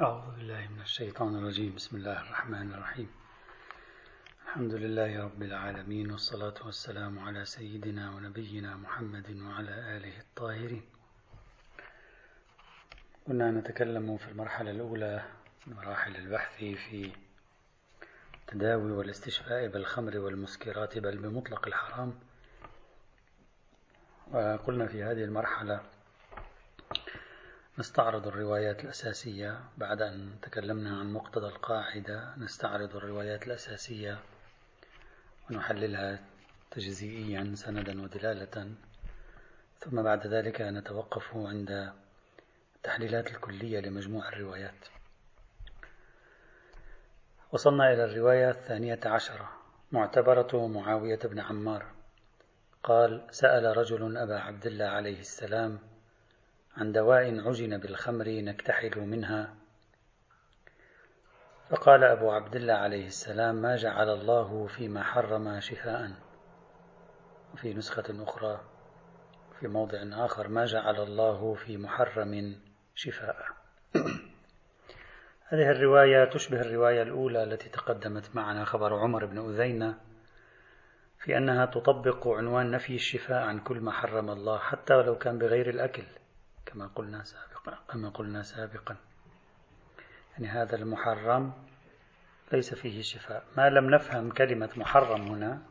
[0.00, 1.74] أعوذ بالله من الشيطان الرجيم.
[1.74, 3.08] بسم الله الرحمن الرحيم.
[4.44, 10.84] الحمد لله رب العالمين والصلاة والسلام على سيدنا ونبينا محمد وعلى آله الطاهرين.
[13.26, 15.24] كنا نتكلم في المرحلة الأولى
[15.66, 17.12] من مراحل البحث في
[18.40, 22.18] التداوي والاستشفاء بالخمر والمسكرات بل بمطلق الحرام.
[24.32, 25.80] وقلنا في هذه المرحلة
[27.78, 29.60] نستعرض الروايات الأساسية.
[29.78, 34.18] بعد أن تكلمنا عن مقتضى القاعدة نستعرض الروايات الأساسية
[35.50, 36.18] ونحللها
[36.70, 38.72] تجزئيا سندا ودلالة.
[39.78, 41.92] ثم بعد ذلك نتوقف عند
[42.76, 44.88] التحليلات الكلية لمجموع الروايات.
[47.52, 49.50] وصلنا إلى الرواية الثانية عشرة.
[49.92, 51.86] معتبرة معاوية بن عمار.
[52.82, 55.78] قال سأل رجل أبا عبد الله عليه السلام
[56.76, 59.54] عن دواء عجن بالخمر نكتحل منها.
[61.70, 66.10] فقال أبو عبد الله عليه السلام ما جعل الله فيما حرم شفاء؟
[67.54, 68.60] وفي نسخة أخرى
[69.60, 72.60] في موضع آخر ما جعل الله في محرم
[72.94, 73.36] شفاء؟
[75.48, 79.98] هذه الرواية تشبه الرواية الأولى التي تقدمت معنا خبر عمر بن أذينة
[81.18, 85.70] في أنها تطبق عنوان نفي الشفاء عن كل ما حرم الله حتى ولو كان بغير
[85.70, 86.04] الأكل.
[86.66, 88.96] كما قلنا سابقا كما قلنا سابقا.
[90.32, 91.52] يعني هذا المحرم
[92.52, 93.44] ليس فيه شفاء.
[93.56, 95.62] ما لم نفهم كلمة محرم هنا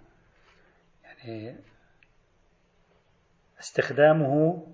[1.04, 1.56] يعني
[3.60, 4.68] استخدامه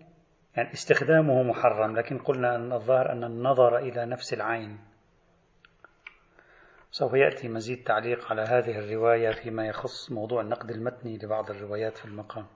[0.56, 4.80] يعني استخدامه محرم لكن قلنا أن الظاهر أن النظر إلى نفس العين.
[6.92, 12.06] سوف يأتي مزيد تعليق على هذه الرواية فيما يخص موضوع النقد المتني لبعض الروايات في
[12.06, 12.48] المقام.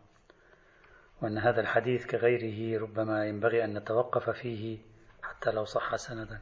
[1.22, 4.78] وأن هذا الحديث كغيره ربما ينبغي أن نتوقف فيه
[5.24, 6.42] حتى لو صح سندا.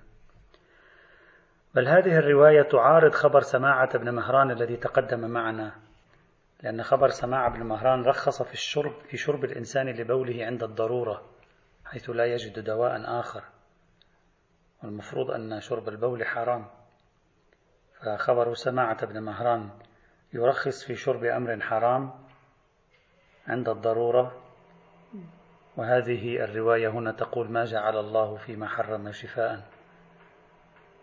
[1.76, 5.76] بل هذه الرواية تعارض خبر سماعة بن مهران الذي تقدم معنا
[6.64, 11.30] لأن خبر سماعة بن مهران رخص في الشرب في شرب الإنسان لبوله عند الضرورة
[11.86, 13.44] حيث لا يجد دواء آخر.
[14.84, 16.66] والمفروض أن شرب البول حرام.
[18.02, 19.70] فخبر سماعة بن مهران
[20.34, 22.14] يرخص في شرب أمر حرام
[23.48, 24.43] عند الضرورة
[25.78, 29.64] وهذه الرواية هنا تقول ما جعل الله فيما حرم شفاء.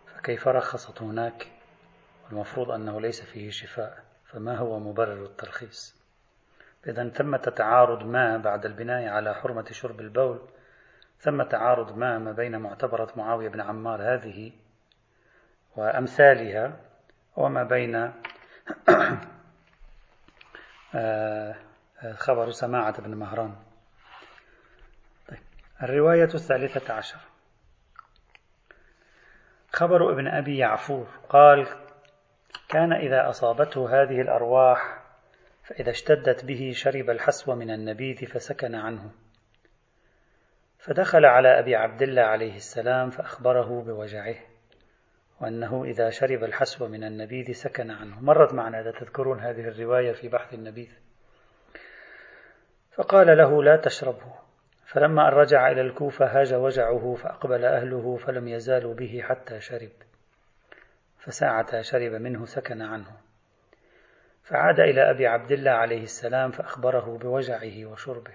[0.06, 1.46] فكيف رخصت هناك؟
[2.24, 4.04] والمفروض أنه ليس فيه شفاء.
[4.24, 6.00] فما هو مبرر الترخيص؟
[6.86, 10.48] إذا ثمة تعارض ما بعد البناء على حرمة شرب البول
[11.18, 14.52] ثم تعارض ما ما بين معتبرة معاوية بن عمار هذه
[15.76, 16.76] وأمثالها
[17.36, 17.94] وما بين
[20.94, 21.54] آه،
[22.12, 23.56] خبر سماعة بن مهران.
[25.82, 27.18] الرواية الثالثة عشر.
[29.72, 31.66] خبر ابن أبي يعفور قال
[32.68, 35.02] كان إذا أصابته هذه الأرواح
[35.64, 39.10] فإذا اشتدت به شرب الحسو من النبيذ فسكن عنه.
[40.78, 44.36] فدخل على أبي عبد الله عليه السلام فأخبره بوجعه
[45.40, 48.20] وأنه إذا شرب الحسو من النبيذ سكن عنه.
[48.20, 50.90] مرت معنا إذا تذكرون هذه الرواية في بحث النبيذ.
[52.92, 54.39] فقال له لا تشربه.
[54.92, 59.90] فلما أن رجع إلى الكوفة هاج وجعه فأقبل أهله فلم يزالوا به حتى شرب.
[61.18, 63.16] فساعة شرب منه سكن عنه.
[64.42, 68.34] فعاد إلى أبي عبد الله عليه السلام فأخبره بوجعه وشربه.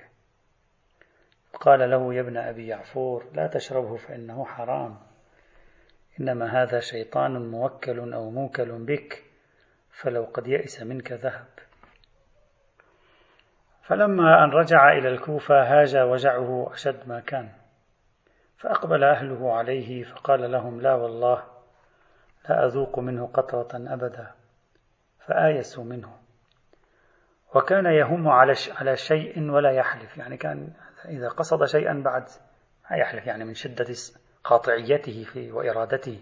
[1.53, 4.97] قال له يا ابن أبي يعفور لا تشربه فإنه حرام.
[6.19, 9.23] إنما هذا شيطان موكل أو موكل بك
[9.91, 11.47] فلو قد يئس منك ذهب.
[13.87, 17.49] فلما أن رجع إلى الكوفة هاج وجعه أشد ما كان
[18.57, 21.43] فأقبل أهله عليه فقال لهم لا والله
[22.49, 24.31] لا أذوق منه قطرة أبدا
[25.19, 26.17] فآيسوا منه.
[27.55, 30.73] وكان يهم على على شيء ولا يحلف يعني كان
[31.05, 32.23] إذا قصد شيئا بعد
[32.91, 33.85] ما يحلف يعني من شدة
[34.43, 36.19] قاطعيته في وإرادته.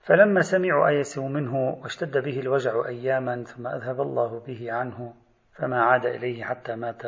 [0.00, 5.14] فلما سمعوا آيسوا منه واشتد به الوجع أياما ثم أذهب الله به عنه
[5.54, 7.02] فما عاد إليه حتى مات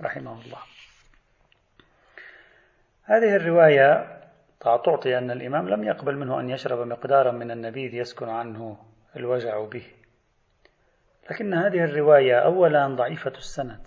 [0.00, 0.58] رحمه الله.
[3.04, 4.20] هذه الرواية
[4.60, 8.76] تعطي أن الإمام لم يقبل منه أن يشرب مقدارا من النبيذ يسكن عنه
[9.16, 9.86] الوجع به.
[11.30, 13.86] لكن هذه الرواية أولا ضعيفة السند.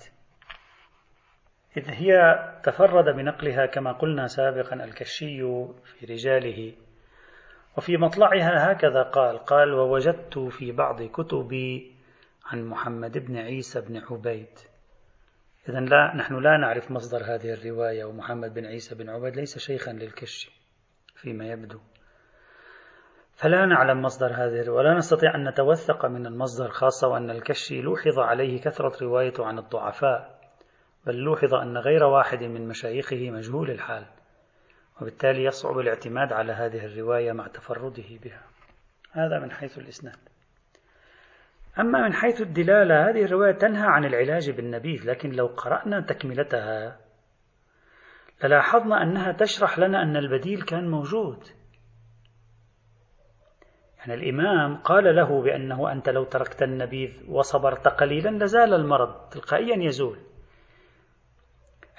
[1.78, 5.42] إذ هي تفرد بنقلها كما قلنا سابقا الكشي
[5.84, 6.74] في رجاله.
[7.78, 11.95] وفي مطلعها هكذا قال قال ووجدت في بعض كتبي
[12.46, 14.60] عن محمد بن عيسى بن عبيد.
[15.70, 19.92] إذا لا نحن لا نعرف مصدر هذه الرواية ومحمد بن عيسى بن عبيد ليس شيخا
[19.92, 20.52] للكشي
[21.16, 21.80] فيما يبدو.
[23.36, 28.62] فلا نعلم مصدر هذه ولا نستطيع أن نتوثق من المصدر خاصة وأن الكشي لوحظ عليه
[28.62, 30.40] كثرة روايته عن الضعفاء
[31.06, 34.06] بل لوحظ أن غير واحد من مشايخه مجهول الحال
[35.02, 38.42] وبالتالي يصعب الاعتماد على هذه الرواية مع تفرده بها.
[39.12, 40.35] هذا من حيث الإسناد.
[41.80, 47.00] أما من حيث الدلالة هذه الرواية تنهى عن العلاج بالنبيذ لكن لو قرأنا تكملتها
[48.44, 51.44] للاحظنا أنها تشرح لنا أن البديل كان موجود.
[53.98, 60.20] يعني الإمام قال له بأنه أنت لو تركت النبيذ وصبرت قليلا لزال المرض تلقائيا يزول.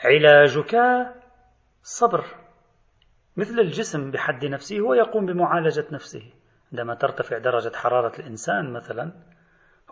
[0.05, 0.77] علاجك
[1.83, 2.25] صبر
[3.37, 6.33] مثل الجسم بحد نفسه هو يقوم بمعالجة نفسه.
[6.73, 9.13] عندما ترتفع درجة حرارة الإنسان مثلا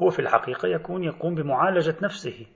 [0.02, 2.46] هو في الحقيقة يكون يقوم بمعالجة نفسه.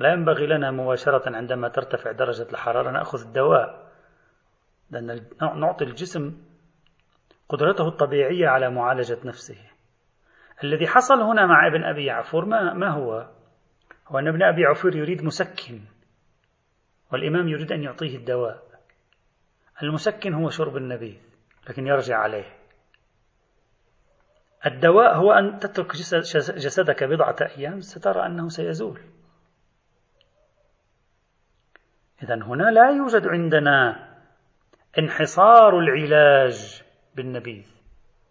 [0.00, 3.92] لا ينبغي لنا مباشرة عندما ترتفع درجة الحرارة نأخذ الدواء
[4.90, 6.36] لأن نعطي الجسم
[7.48, 9.58] قدرته الطبيعية على معالجة نفسه.
[10.64, 13.28] الذي حصل هنا مع ابن أبي عفور ما, ما هو؟
[14.08, 15.80] هو أن ابن أبي عفور يريد مسكن
[17.12, 18.62] والإمام يريد أن يعطيه الدواء.
[19.82, 21.20] المسكن هو شرب النبيذ
[21.68, 22.61] لكن يرجع عليه.
[24.66, 25.92] الدواء هو أن تترك
[26.56, 29.00] جسدك بضعة أيام سترى أنه سيزول.
[32.22, 34.08] إذا هنا لا يوجد عندنا
[34.98, 36.82] انحصار العلاج
[37.14, 37.64] بالنبيذ.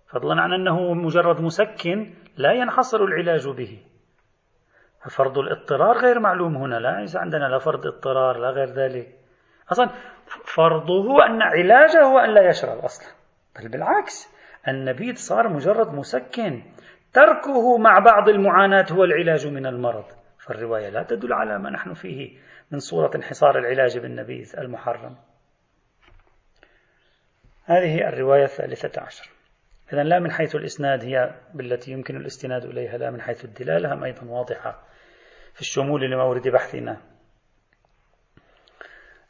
[0.08, 3.84] فضلا عن أنه مجرد مسكن لا ينحصر العلاج به.
[5.04, 6.76] ففرض الاضطرار غير معلوم هنا.
[6.76, 9.20] لا ليس عندنا لا فرض اضطرار لا غير ذلك.
[9.72, 9.90] أصلا
[10.56, 13.08] فرضه أن علاجه هو أن لا يشرب أصلا.
[13.60, 16.64] بل بالعكس النبيذ صار مجرد مسكن.
[17.14, 20.06] تركه مع بعض المعاناة هو العلاج من المرض.
[20.40, 22.38] فالرواية لا تدل على ما نحن فيه
[22.72, 25.16] من صورة انحصار العلاج بالنبيذ المحرم.
[27.66, 29.30] هذه الرواية الثالثة عشر.
[29.94, 34.04] إذا لا من حيث الإسناد هي بالتي يمكن الاستناد إليها لا من حيث الدلالة هم
[34.04, 34.84] أيضا واضحة
[35.54, 36.98] في الشمول لمورد بحثنا.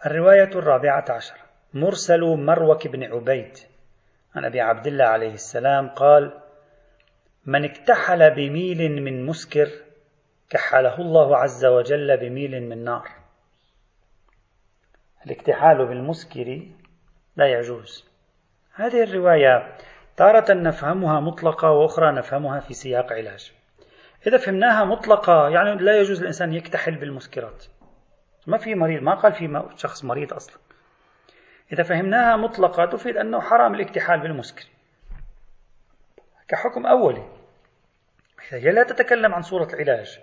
[0.05, 1.35] الرواية الرابعة عشر.
[1.73, 3.70] مرسل مروك بن عبيد.
[4.35, 6.41] عن أبي عبد الله عليه السلام قال
[7.45, 9.69] من اكتحل بميل من مسكر
[10.49, 13.09] كحله الله عز وجل بميل من نار.
[15.25, 16.67] الاكتحال بالمسكر
[17.35, 18.05] لا يجوز.
[18.73, 19.77] هذه الرواية
[20.17, 23.51] تارة نفهمها مطلقة وأخرى نفهمها في سياق علاج.
[24.27, 27.65] إذا فهمناها مطلقة يعني لا يجوز الإنسان يكتحل بالمسكرات.
[28.47, 30.57] ما في مريض ما قال في شخص مريض أصلا.
[31.73, 34.65] إذا فهمناها مطلقة تفيد أنه حرام الاكتحال بالمسكر.
[36.47, 37.29] كحكم أولي.
[38.49, 40.19] هي لا تتكلم عن صورة العلاج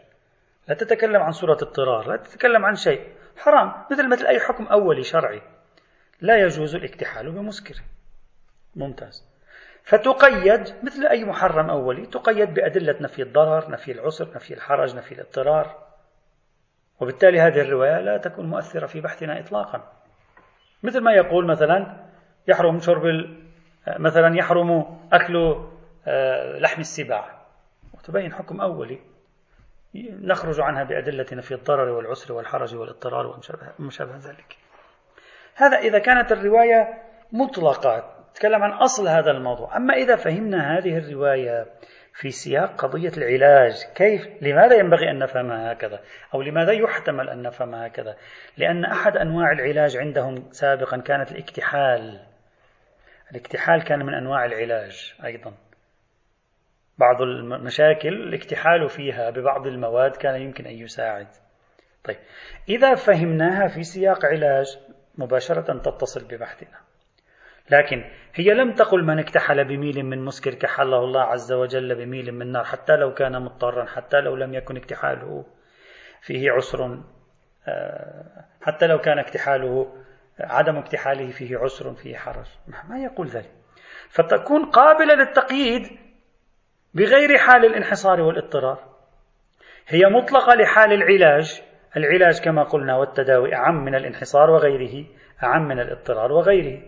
[0.69, 3.85] لا تتكلم عن صورة اضطرار لا تتكلم عن شيء حرام.
[3.91, 5.43] مثل مثل أي حكم أولي شرعي
[6.21, 7.83] لا يجوز الاكتحال بمسكر.
[8.77, 9.25] ممتاز.
[9.83, 15.89] فتقيد مثل أي محرم أولي تقيد بأدلة نفي الضرر نفي العسر نفي الحرج نفي الاضطرار.
[17.01, 19.98] وبالتالي هذه الرواية لا تكون مؤثرة في بحثنا إطلاقا.
[20.83, 21.97] مثل ما يقول مثلا
[22.49, 23.03] يحرم شرب
[23.99, 25.57] مثلا يحرم أكل
[26.07, 27.39] آه، لحم السباع.
[27.95, 28.99] وتبين حكم أولي.
[30.23, 33.27] نخرج عنها بأدلة نفي الضرر والعسر والحرج والاضطرار
[33.79, 34.57] وما شابه ذلك.
[35.55, 37.03] هذا إذا كانت الرواية
[37.33, 39.77] مطلقة تكلم عن أصل هذا الموضوع.
[39.77, 41.67] أما إذا فهمنا هذه الرواية
[42.21, 43.73] في سياق قضية العلاج.
[43.95, 46.01] كيف؟ لماذا ينبغي أن نفهمها هكذا؟
[46.35, 48.17] أو لماذا يحتمل أن نفهمها هكذا؟
[48.57, 52.21] لأن أحد أنواع العلاج عندهم سابقا كانت الاكتحال.
[53.31, 55.55] الاكتحال كان من أنواع العلاج أيضا.
[56.99, 61.29] بعض المشاكل الاكتحال فيها ببعض المواد كان يمكن أن يساعد.
[62.05, 62.17] طيب
[62.69, 64.79] إذا فهمناها في سياق علاج
[65.19, 66.79] مباشرة تتصل ببحثنا.
[67.71, 68.05] لكن
[68.35, 72.65] هي لم تقل من اكتحل بميل من مسكر كحله الله عز وجل بميل من نار
[72.65, 75.45] حتى لو كان مضطرا حتى لو لم يكن اكتحاله
[76.21, 76.99] فيه عسر
[77.69, 79.93] آه، حتى لو كان اكتحاله
[80.41, 82.47] عدم اكتحاله فيه عسر فيه حرج.
[82.89, 83.51] ما يقول ذلك.
[84.09, 85.83] فتكون قابلة للتقييد
[86.95, 88.79] بغير حال الانحصار والاضطرار.
[89.89, 91.63] هي مطلقة لحال العلاج.
[91.97, 95.07] العلاج كما قلنا والتداوي أعم من الانحصار وغيره
[95.43, 96.83] أعم من الاضطرار وغيره.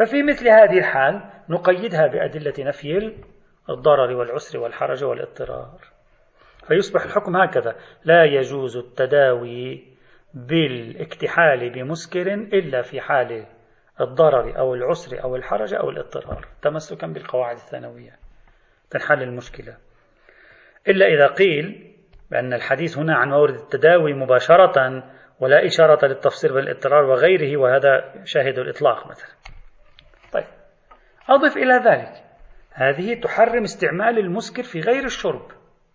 [0.00, 3.16] ففي مثل هذه الحال نقيدها بأدلة نفي
[3.70, 5.80] الضرر والعسر والحرج والاضطرار.
[6.68, 9.84] فيصبح الحكم هكذا لا يجوز التداوي
[10.34, 13.46] بالاكتحال بمسكر إلا في حال
[14.00, 18.12] الضرر أو العسر أو الحرج أو الاضطرار تمسكا بالقواعد الثانوية
[18.90, 19.76] تنحل المشكلة.
[20.88, 21.94] إلا إذا قيل
[22.30, 25.02] بأن الحديث هنا عن مورد التداوي مباشرة
[25.40, 29.59] ولا إشارة للتفسير بالاضطرار وغيره وهذا شاهد الإطلاق مثلا.
[31.28, 32.24] أضف إلى ذلك.
[32.72, 35.42] هذه تحرم استعمال المسكر في غير الشرب.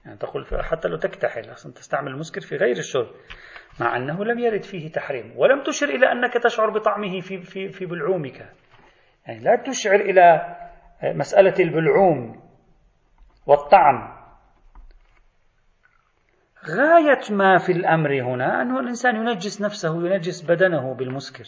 [0.05, 3.07] يعني تقول حتى لو تكتحل أصلا تستعمل المسكر في غير الشرب
[3.79, 5.33] مع أنه لم يرد فيه تحريم.
[5.37, 8.49] ولم تشر إلى أنك تشعر بطعمه في, في, في بلعومك.
[9.27, 10.55] يعني لا تشعر إلى
[11.03, 12.41] مسألة البلعوم
[13.45, 14.15] والطعم.
[16.69, 21.45] غاية ما في الأمر هنا أنه الإنسان ينجس نفسه ينجس بدنه بالمسكر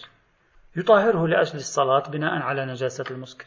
[0.75, 3.45] يطهره لأجل الصلاة بناء على نجاسة المسكر.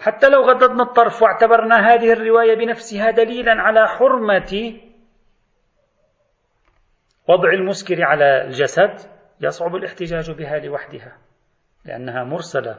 [0.00, 4.80] حتى لو غضضنا الطرف واعتبرنا هذه الرواية بنفسها دليلا على حرمة
[7.28, 8.96] وضع المسكر على الجسد
[9.40, 11.18] يصعب الاحتجاج بها لوحدها
[11.84, 12.78] لأنها مرسلة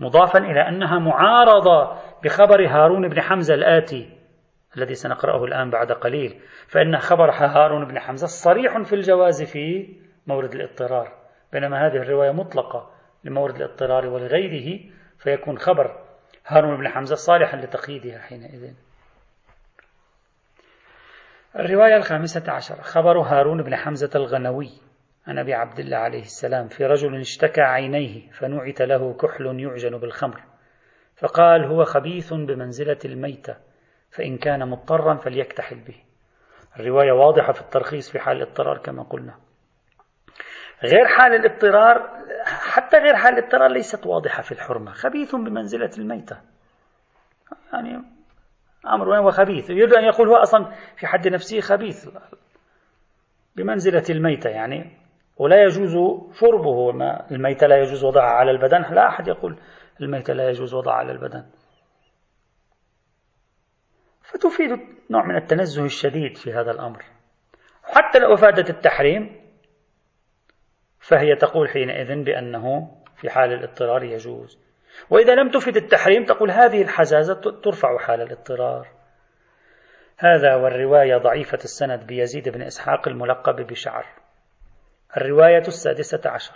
[0.00, 4.18] مضافا إلى أنها معارضة بخبر هارون بن حمزة الآتي
[4.76, 10.54] الذي سنقرأه الآن بعد قليل فإن خبر هارون بن حمزة صريح في الجواز في مورد
[10.54, 11.12] الاضطرار
[11.52, 12.90] بينما هذه الرواية مطلقة
[13.24, 14.80] لمورد الاضطرار ولغيره
[15.18, 16.03] فيكون خبر
[16.46, 18.74] هارون بن حمزة صالحا لتقييدها حينئذ.
[21.56, 22.82] الرواية الخامسة عشر.
[22.82, 24.70] خبر هارون بن حمزة الغنوي
[25.26, 30.40] عن أبي عبد الله عليه السلام في رجل اشتكى عينيه فنعت له كحل يعجن بالخمر
[31.16, 33.56] فقال هو خبيث بمنزلة الميتة
[34.10, 35.96] فإن كان مضطرا فليكتحل به.
[36.80, 39.43] الرواية واضحة في الترخيص في حال الاضطرار كما قلنا.
[40.84, 44.92] غير حال الاضطرار حتى غير حال الاضطرار ليست واضحة في الحرمة.
[44.92, 46.40] خبيث بمنزلة الميتة.
[47.72, 48.02] يعني
[48.86, 52.08] أمر وين وخبيث يريد أن يقول هو أصلا في حد نفسه خبيث.
[53.56, 54.98] بمنزلة الميتة يعني
[55.36, 55.96] ولا يجوز
[56.40, 56.92] شربه.
[56.92, 58.94] ما الميتة لا يجوز وضعها على البدن.
[58.94, 59.58] لا أحد يقول
[60.00, 61.44] الميتة لا يجوز وضعها على البدن.
[64.22, 64.70] فتفيد
[65.10, 67.04] نوع من التنزه الشديد في هذا الأمر.
[67.84, 69.43] حتى لو أفادت التحريم
[71.08, 74.58] فهي تقول حينئذ بأنه في حال الاضطرار يجوز.
[75.10, 78.88] وإذا لم تفد التحريم تقول هذه الحزازة ترفع حال الاضطرار.
[80.18, 84.06] هذا والرواية ضعيفة السند بيزيد بن إسحاق الملقب بشعر.
[85.16, 86.54] الرواية السادسة عشر.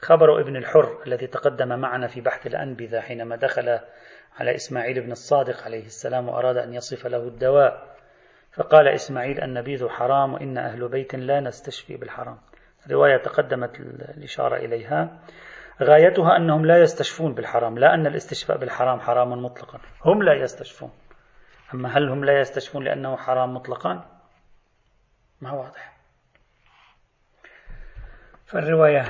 [0.00, 3.78] خبر ابن الحر الذي تقدم معنا في بحث الأنبذة حينما دخل
[4.40, 7.96] على إسماعيل بن الصادق عليه السلام وأراد أن يصف له الدواء
[8.52, 12.38] فقال إسماعيل النبيذ حرام وإن أهل بيت لا نستشفي بالحرام.
[12.90, 15.18] رواية تقدمت الإشارة إليها.
[15.82, 19.80] غايتها أنهم لا يستشفون بالحرام لا أن الاستشفاء بالحرام حرام مطلقا.
[20.04, 20.90] هم لا يستشفون.
[21.74, 24.06] أما هل هم لا يستشفون لأنه حرام مطلقا؟
[25.40, 25.96] ما واضح.
[28.46, 29.04] فالرواية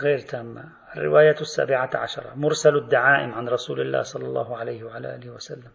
[0.00, 0.64] غير تامة.
[0.96, 5.70] الرواية السابعة عشرة مرسل الدعائم عن رسول الله صلى الله عليه وعلى آله وسلم.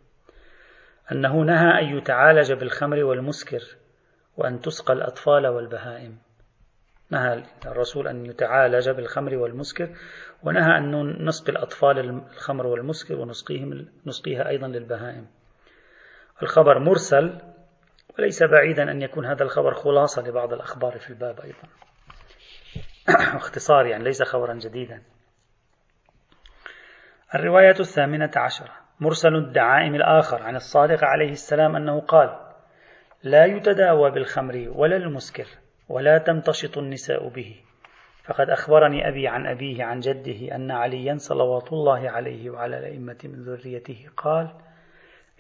[1.11, 3.61] أنه نهى أن يتعالج بالخمر والمسكر
[4.37, 6.17] وأن تسقى الأطفال والبهائم.
[7.11, 9.89] نهى الرسول أن يتعالج بالخمر والمسكر
[10.43, 15.27] ونهى أن نسقي الأطفال الخمر والمسكر ونسقيهم نسقيها أيضا للبهائم.
[16.43, 17.41] الخبر مرسل
[18.19, 21.63] وليس بعيدا أن يكون هذا الخبر خلاصة لبعض الأخبار في الباب أيضا.
[23.37, 25.01] اختصار يعني ليس خبرا جديدا.
[27.35, 28.71] الرواية الثامنة عشرة.
[28.99, 32.39] مرسل الدعائم الآخر عن الصادق عليه السلام أنه قال
[33.23, 35.47] لا يتداوى بالخمر ولا المسكر
[35.91, 37.55] ولا تمتشط النساء به.
[38.23, 43.43] فقد أخبرني أبي عن أبيه عن جده أن عليا صلوات الله عليه وعلى الأئمة من
[43.43, 44.09] ذريته.
[44.17, 44.53] قال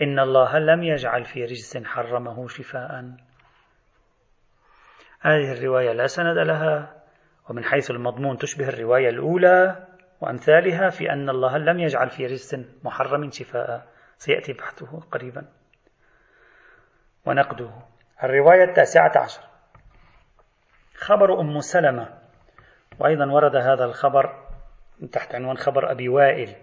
[0.01, 2.91] إن الله لم يجعل في رجس حرمه شفاء.
[5.21, 7.03] هذه الرواية لا سند لها
[7.49, 9.87] ومن حيث المضمون تشبه الرواية الأولى
[10.21, 13.87] وأمثالها في أن الله لم يجعل في رجس محرم شفاء.
[14.17, 15.45] سيأتي بحثه قريبا.
[17.25, 17.71] ونقده.
[18.23, 19.50] الرواية التاسعة عشر.
[21.01, 22.07] خبر أم سلمة.
[22.99, 24.33] وأيضا ورد هذا الخبر
[25.11, 26.55] تحت عنوان خبر أبي وائل.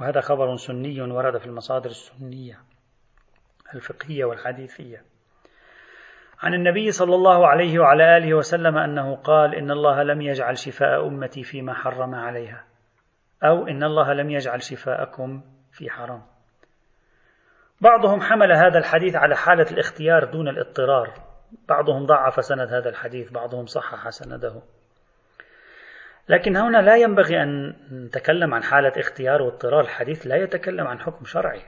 [0.00, 2.58] وهذا خبر سني ورد في المصادر السنية
[3.74, 5.02] الفقهية والحديثية.
[6.42, 11.06] عن النبي صلى الله عليه وعلى آله وسلم أنه قال إن الله لم يجعل شفاء
[11.06, 12.64] أمتي فيما حرم عليها.
[13.44, 15.42] أو إن الله لم يجعل شفاءكم
[15.72, 16.22] في حرام.
[17.80, 21.27] بعضهم حمل هذا الحديث على حالة الاختيار دون الاضطرار.
[21.68, 24.62] بعضهم ضعف سند هذا الحديث بعضهم صحح سنده.
[26.28, 29.80] لكن هنا لا ينبغي أن نتكلم عن حالة اختيار واضطرار.
[29.80, 31.62] الحديث لا يتكلم عن حكم شرعي.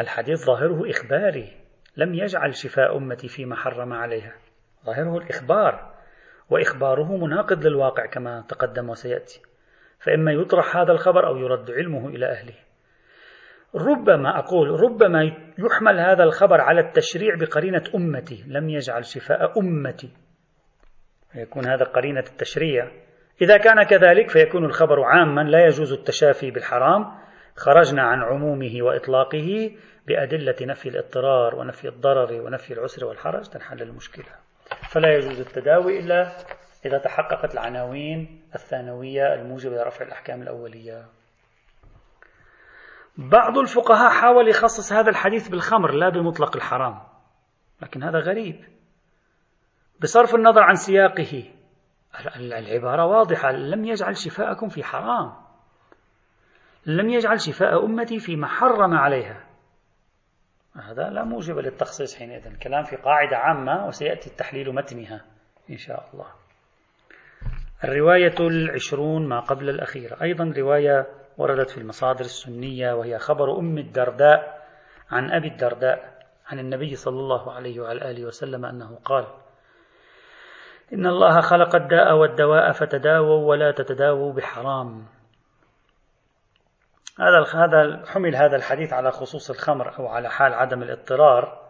[0.00, 1.56] الحديث ظاهره إخباري.
[1.96, 4.32] لم يجعل شفاء أمتي فيما حرم عليها.
[4.86, 5.94] ظاهره الإخبار.
[6.50, 9.42] وإخباره مناقض للواقع كما تقدم وسيأتي.
[9.98, 12.67] فإما يطرح هذا الخبر أو يرد علمه إلى أهله.
[13.74, 15.22] ربما أقول ربما
[15.58, 20.10] يحمل هذا الخبر على التشريع بقرينة أمتي لم يجعل شفاء أمتي.
[21.34, 22.90] يكون هذا قرينة التشريع.
[23.42, 27.04] إذا كان كذلك فيكون الخبر عاما لا يجوز التشافي بالحرام.
[27.56, 29.70] خرجنا عن عمومه وإطلاقه
[30.06, 34.34] بأدلة نفي الإضطرار ونفي الضرر ونفي العسر والحرج تنحل المشكلة.
[34.90, 36.22] فلا يجوز التداوي إلا
[36.86, 41.17] إذا تحققت العناوين الثانوية الموجبة لرفع الأحكام الأولية.
[43.18, 47.00] بعض الفقهاء حاول يخصص هذا الحديث بالخمر لا بمطلق الحرام.
[47.82, 48.64] لكن هذا غريب.
[50.02, 51.52] بصرف النظر عن سياقه
[52.36, 53.52] العبارة واضحة.
[53.52, 55.32] لم يجعل شفاءكم في حرام.
[56.86, 59.44] لم يجعل شفاء أمتي فيما حرم عليها.
[60.74, 62.46] هذا لا موجب للتخصيص حينئذ.
[62.46, 65.24] الكلام في قاعدة عامة وسيأتي التحليل متنها
[65.70, 66.26] إن شاء الله.
[67.84, 70.22] الرواية العشرون ما قبل الأخيرة.
[70.22, 74.58] أيضا رواية وردت في المصادر السنية وهي خبر أم الدرداء
[75.10, 79.26] عن أبي الدرداء عن النبي صلى الله عليه وعلى آله وسلم أنه قال
[80.92, 85.06] إن الله خلق الداء والدواء فتداووا ولا تتداووا بحرام.
[87.20, 91.68] هذا هذا حمل هذا الحديث على خصوص الخمر أو على حال عدم الاضطرار.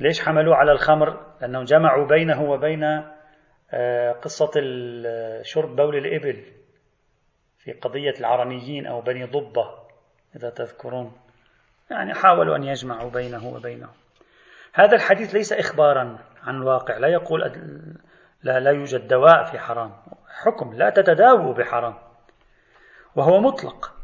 [0.00, 2.84] ليش حملوه على الخمر؟ لأنهم جمعوا بينه وبين
[3.72, 4.50] آه، قصة
[5.42, 6.63] شرب بول الإبل.
[7.64, 9.74] في قضية العرنيين أو بني ضبة
[10.36, 11.12] إذا تذكرون.
[11.90, 13.88] يعني حاولوا أن يجمعوا بينه وبينه
[14.74, 16.98] هذا الحديث ليس إخبارا عن الواقع.
[16.98, 17.40] لا يقول
[18.42, 19.92] لا, لا يوجد دواء في حرام.
[20.44, 21.94] حكم لا تتداووا بحرام.
[23.16, 23.94] وهو مطلق.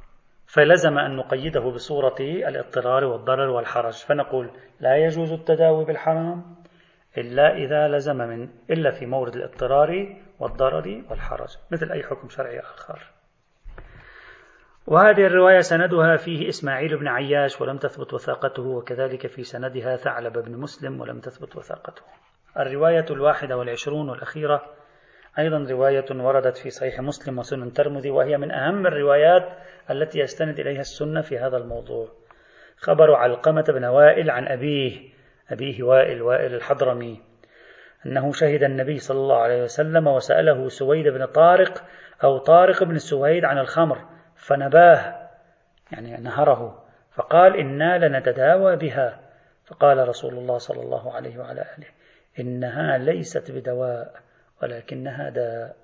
[0.46, 4.04] فلزم أن نقيده بصورة الاضطرار والضرر والحرج.
[4.04, 4.50] فنقول
[4.80, 6.56] لا يجوز التداوي بالحرام
[7.18, 11.56] إلا إذا لزم من إلا في مورد الاضطرار والضرر والحرج.
[11.70, 13.19] مثل أي حكم شرعي آخر.
[14.90, 20.56] وهذه الرواية سندها فيه إسماعيل بن عياش ولم تثبت وثاقته وكذلك في سندها ثعلب بن
[20.56, 22.02] مسلم ولم تثبت وثاقته.
[22.58, 24.62] الرواية الواحدة والعشرون والأخيرة
[25.38, 29.48] أيضا رواية وردت في صحيح مسلم وسنن الترمذي وهي من أهم الروايات
[29.90, 32.08] التي يستند إليها السنة في هذا الموضوع.
[32.76, 35.10] خبر علقمة بن وائل عن أبيه
[35.50, 37.20] أبيه وائل وائل الحضرمي
[38.06, 41.84] أنه شهد النبي صلى الله عليه وسلم وسأله سويد بن طارق
[42.24, 45.30] أو طارق بن سويد عن الخمر فنباه
[45.92, 49.20] يعني نهره فقال إنا لنتداوى بها.
[49.66, 51.86] فقال رسول الله صلى الله عليه وعلى آله
[52.38, 54.20] إنها ليست بدواء
[54.62, 55.76] ولكنها داء.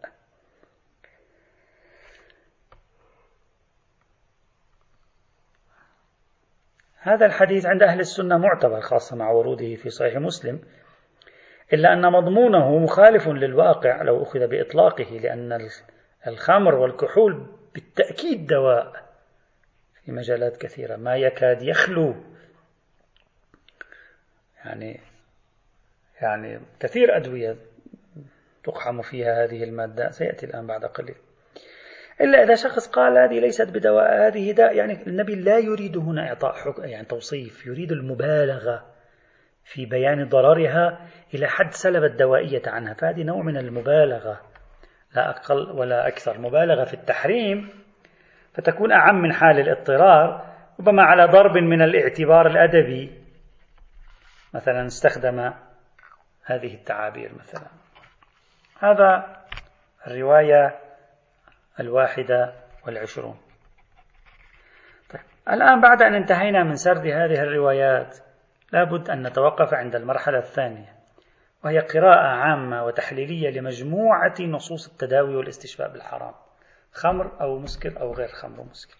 [6.98, 10.60] هذا الحديث عند أهل السنة معتبر خاصة مع وروده في صحيح مسلم
[11.72, 15.58] إلا أن مضمونه مخالف للواقع لو أخذ بإطلاقه لأن
[16.26, 18.92] الخمر والكحول بالتأكيد دواء
[20.04, 20.96] في مجالات كثيرة.
[20.96, 22.14] ما يكاد يخلو.
[24.64, 25.00] يعني
[26.22, 27.56] يعني كثير أدوية
[28.64, 30.10] تقحم فيها هذه المادة.
[30.10, 31.14] سيأتي الآن بعد قليل.
[32.20, 34.76] إلا إذا شخص قال هذه ليست بدواء هذه داء.
[34.76, 37.66] يعني النبي لا يريد هنا إعطاء حكم يعني توصيف.
[37.66, 38.86] يريد المبالغة
[39.64, 42.94] في بيان ضررها إلى حد سلب الدوائية عنها.
[42.94, 44.55] فهذه نوع من المبالغة.
[45.16, 46.38] لا أقل ولا أكثر.
[46.38, 47.70] مبالغة في التحريم
[48.54, 50.46] فتكون أعم من حال الاضطرار
[50.80, 53.22] ربما على ضرب من الاعتبار الأدبي.
[54.54, 55.52] مثلا استخدم
[56.44, 57.66] هذه التعابير مثلا.
[58.80, 59.36] هذا
[60.06, 60.78] الرواية
[61.80, 62.52] الواحدة
[62.86, 63.36] والعشرون.
[65.10, 65.22] طيب.
[65.48, 68.18] الآن بعد أن انتهينا من سرد هذه الروايات
[68.72, 70.95] لابد أن نتوقف عند المرحلة الثانية.
[71.66, 76.34] وهي قراءة عامة وتحليلية لمجموعة نصوص التداوي والاستشفاء بالحرام
[76.92, 78.96] خمر أو مسكر أو غير خمر ومسكر.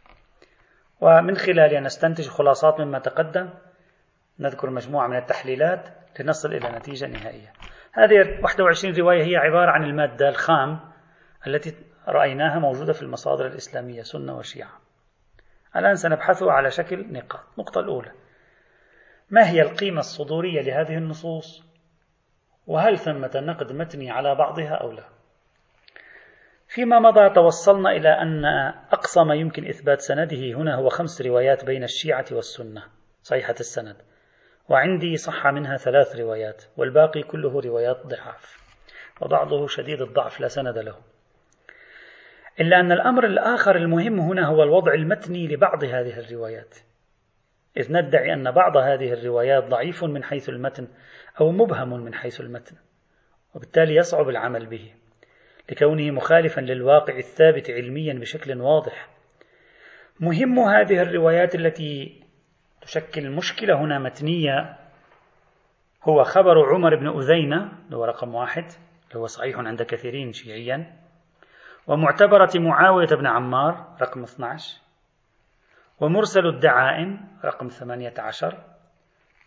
[1.01, 3.51] ومن خلالها نستنتج خلاصات مما تقدم
[4.39, 5.89] نذكر مجموعة من التحليلات
[6.21, 7.53] لنصل إلى نتيجة نهائية.
[7.93, 10.81] هذه 21 رواية هي عبارة عن المادة الخام
[11.47, 11.75] التي
[12.09, 14.81] رأيناها موجودة في المصادر الإسلامية سنة وشيعة.
[15.77, 17.41] الآن سنبحث على شكل نقاط.
[17.55, 18.13] النقطة الأولى.
[19.31, 21.76] ما هي القيمة الصدورية لهذه النصوص؟
[22.67, 25.05] وهل ثمة نقد متني على بعضها أو لا؟
[26.69, 28.45] فيما مضى توصلنا إلى أن
[28.93, 32.83] أقصى ما يمكن إثبات سنده هنا هو خمس روايات بين الشيعة والسنة
[33.23, 33.97] صحيحة السند.
[34.69, 38.59] وعندي صح منها ثلاث روايات والباقي كله روايات ضعاف
[39.21, 40.97] وبعضه شديد الضعف لا سند له.
[42.61, 46.75] إلا أن الأمر الآخر المهم هنا هو الوضع المتني لبعض هذه الروايات.
[47.77, 50.89] إذ ندعي أن بعض هذه الروايات ضعيف من حيث المتن
[51.41, 52.77] أو مبهم من حيث المتن
[53.55, 54.93] وبالتالي يصعب العمل به
[55.71, 59.09] لكونه مخالفا للواقع الثابت علميا بشكل واضح.
[60.21, 62.23] مهم هذه الروايات التي
[62.81, 64.77] تشكل مشكلة هنا متنية
[66.05, 68.65] هو خبر عمر بن أذينة هو رقم واحد
[69.17, 70.93] هو صحيح عند كثيرين شيعيا
[71.87, 74.81] ومعتبرة معاوية بن عمار رقم 12
[76.01, 78.76] ومرسل الدعائم رقم 18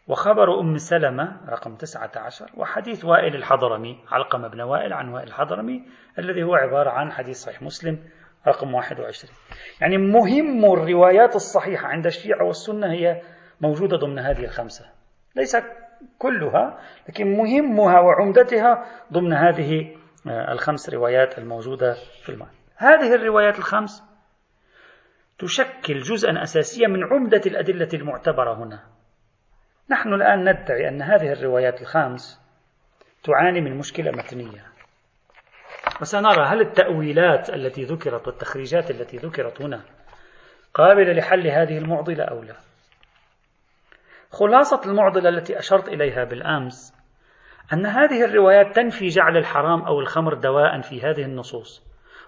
[0.09, 5.83] وخبر أم سلمة رقم 19 وحديث وائل الحضرمي علقمة بن وائل عن وائل الحضرمي
[6.19, 7.99] الذي هو عبارة عن حديث صحيح مسلم
[8.47, 9.33] رقم 21
[9.81, 13.21] يعني مهم الروايات الصحيحة عند الشيعة والسنة هي
[13.61, 14.85] موجودة ضمن هذه الخمسة.
[15.35, 15.57] ليس
[16.17, 19.95] كلها لكن مهمها وعمدتها ضمن هذه
[20.27, 21.93] آه، الخمس روايات الموجودة
[22.23, 24.03] في المال هذه الروايات الخمس
[25.39, 28.98] تشكل جزءا أساسيا من عمدة الأدلة المعتبرة هنا.
[29.91, 32.41] نحن الآن ندعي أن هذه الروايات الخمس
[33.23, 34.65] تعاني من مشكلة متنية.
[36.01, 39.81] وسنرى هل التأويلات التي ذكرت والتخريجات التي ذكرت هنا
[40.73, 42.55] قابلة لحل هذه المعضلة أو لا؟
[44.31, 46.93] خلاصة المعضلة التي أشرت إليها بالأمس
[47.73, 51.83] أن هذه الروايات تنفي جعل الحرام أو الخمر دواء في هذه النصوص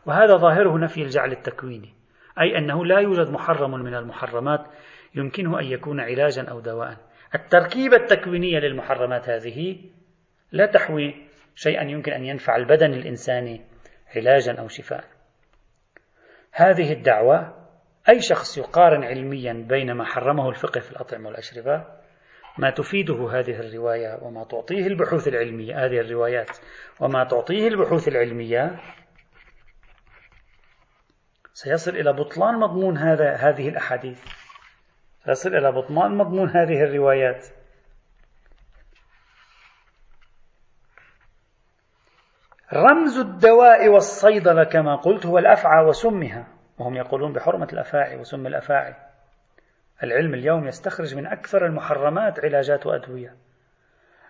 [0.06, 1.94] وهذا ظاهره نفي الجعل التكويني
[2.42, 4.66] أي أنه لا يوجد محرم من المحرمات
[5.16, 6.98] يمكنه أن يكون علاجا أو دواء
[7.36, 9.78] التركيبة التكوينية للمحرمات هذه
[10.52, 13.62] لا تحوي شيئا يمكن أن ينفع البدن الإنساني
[14.16, 15.04] علاجا أو شفاء.
[16.52, 17.62] هذه الدعوة
[18.10, 21.86] أي شخص يقارن علميا بين ما حرمه الفقه في الأطعمة والأشربة
[22.58, 26.58] ما تفيده هذه الرواية وما تعطيه البحوث العلمية هذه الروايات
[27.00, 28.80] وما تعطيه البحوث العلمية
[31.54, 34.41] سيصل إلى بطلان مضمون هذا هذه الأحاديث.
[35.26, 37.48] سيصل إلى بطلان مضمون هذه الروايات.
[42.74, 46.48] رمز الدواء والصيدلة كما قلت هو الأفعى وسمها
[46.80, 48.96] وهم يقولون بحرمة الأفاعي وسم الأفاعي.
[50.04, 53.36] العلم اليوم يستخرج من أكثر المحرمات علاجات وأدوية.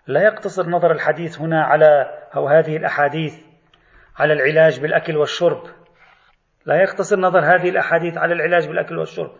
[0.06, 3.46] لا يقتصر نظر الحديث هنا على أو هذه الأحاديث
[4.16, 5.62] على العلاج بالأكل والشرب.
[6.66, 9.30] لا يقتصر نظر هذه الأحاديث على العلاج بالأكل والشرب.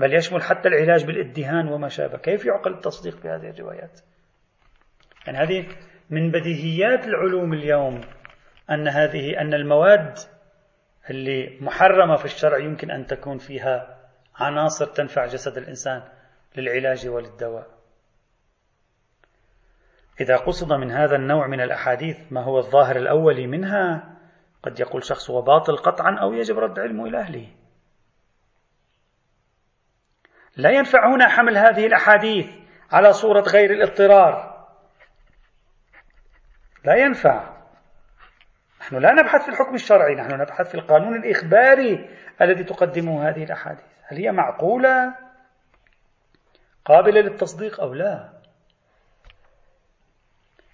[0.00, 2.18] بل يشمل حتى العلاج بالإدهان وما شابه.
[2.18, 4.00] كيف يعقل التصديق بهذه الروايات؟
[5.26, 5.66] يعني هذه
[6.10, 8.00] من بديهيات العلوم اليوم
[8.70, 10.14] أن هذه أن المواد
[11.10, 13.98] اللي محرمة في الشرع يمكن أن تكون فيها
[14.36, 16.02] عناصر تنفع جسد الإنسان
[16.56, 17.66] للعلاج وللدواء.
[20.20, 24.16] إذا قصد من هذا النوع من الأحاديث ما هو الظاهر الأولي منها
[24.62, 27.48] قد يقول شخص هو باطل قطعا أو يجب رد علمه إلى أهله.
[30.56, 32.46] لا ينفع هنا حمل هذه الأحاديث
[32.92, 34.66] على صورة غير الاضطرار.
[36.84, 37.56] لا ينفع.
[38.80, 42.10] نحن لا نبحث في الحكم الشرعي نحن نبحث في القانون الإخباري
[42.42, 43.84] الذي تقدمه هذه الأحاديث.
[44.02, 45.14] هل هي معقولة؟
[46.84, 48.32] قابلة للتصديق أو لا؟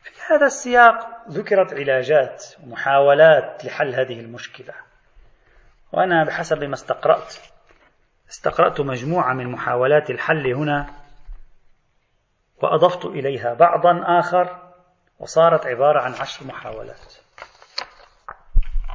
[0.02, 4.74] في هذا السياق ذكرت علاجات ومحاولات لحل هذه المشكلة.
[5.92, 7.34] وأنا بحسب ما استقرأت
[8.32, 10.86] استقرأت مجموعة من محاولات الحل هنا
[12.62, 14.72] وأضفت إليها بعضا آخر
[15.18, 17.14] وصارت عبارة عن عشر محاولات.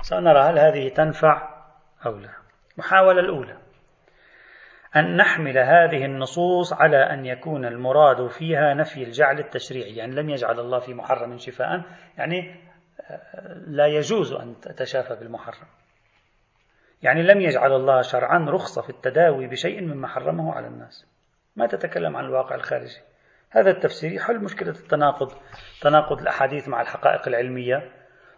[0.02, 1.50] سنرى هل هذه تنفع
[2.06, 2.30] أو لا.
[2.74, 3.58] المحاولة الأولى
[4.96, 10.60] أن نحمل هذه النصوص على أن يكون المراد فيها نفي الجعل التشريعي يعني لم يجعل
[10.60, 11.84] الله في محرم شفاء
[12.18, 12.56] يعني
[13.02, 15.68] آه، لا يجوز أن تتشافى بالمحرم.
[17.02, 21.06] يعني لم يجعل الله شرعا رخصة في التداوي بشيء مما حرمه على الناس.
[21.56, 23.02] ما تتكلم عن الواقع الخارجي.
[23.50, 25.32] هذا التفسير يحل مشكلة التناقض
[25.82, 27.92] تناقض الأحاديث مع الحقائق العلمية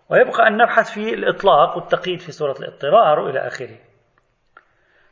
[0.09, 3.77] ويبقى أن نبحث في الإطلاق والتقييد في سورة الاضطرار وإلى آخره.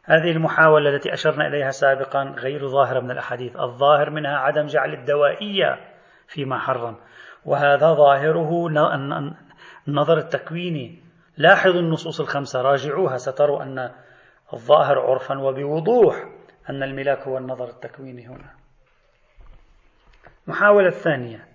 [0.04, 3.56] هذه المحاولة التي أشرنا إليها سابقا غير ظاهرة من الأحاديث.
[3.60, 5.80] الظاهر منها عدم جعل الدوائية
[6.28, 6.96] فيما حرم.
[7.46, 8.68] وهذا ظاهره
[9.88, 11.07] النظر التكويني
[11.38, 13.92] لاحظوا النصوص الخمسة راجعوها ستروا أن
[14.54, 16.16] الظاهر عرفا وبوضوح
[16.70, 18.52] أن الملاك هو النظر التكويني هنا.
[20.48, 21.48] المحاولة الثانية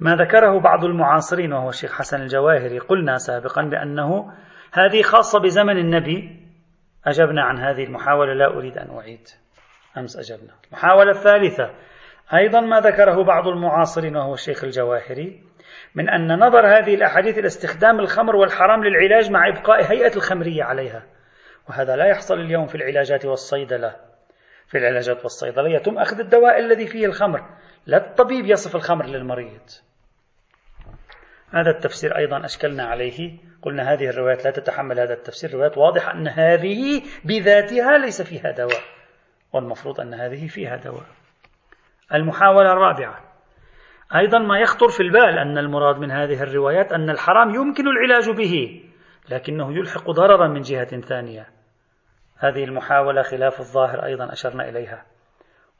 [0.00, 4.32] ما ذكره بعض المعاصرين وهو الشيخ حسن الجواهري قلنا سابقا بأنه
[4.72, 6.46] هذه خاصة بزمن النبي.
[7.06, 9.28] أجبنا عن هذه المحاولة لا أريد أن أعيد.
[9.98, 10.54] أمس أجبنا.
[10.68, 11.70] المحاولة الثالثة.
[12.34, 15.49] أيضا ما ذكره بعض المعاصرين وهو الشيخ الجواهري.
[15.94, 21.02] من أن نظر هذه الأحاديث إلى استخدام الخمر والحرام للعلاج مع إبقاء هيئة الخمرية عليها.
[21.68, 23.96] وهذا لا يحصل اليوم في العلاجات والصيدلة.
[24.66, 27.48] في العلاجات والصيدلة يتم أخذ الدواء الذي فيه الخمر.
[27.86, 29.60] لا الطبيب يصف الخمر للمريض.
[31.54, 33.38] هذا التفسير أيضا أشكلنا عليه.
[33.62, 35.54] قلنا هذه الروايات لا تتحمل هذا التفسير.
[35.54, 38.82] روايات واضحة أن هذه بذاتها ليس فيها دواء.
[39.52, 41.06] والمفروض أن هذه فيها دواء.
[42.14, 43.29] المحاولة الرابعة.
[44.16, 48.82] أيضا ما يخطر في البال أن المراد من هذه الروايات أن الحرام يمكن العلاج به
[49.30, 51.46] لكنه يلحق ضررا من جهة ثانية.
[52.38, 55.06] هذه المحاولة خلاف الظاهر أيضا أشرنا إليها.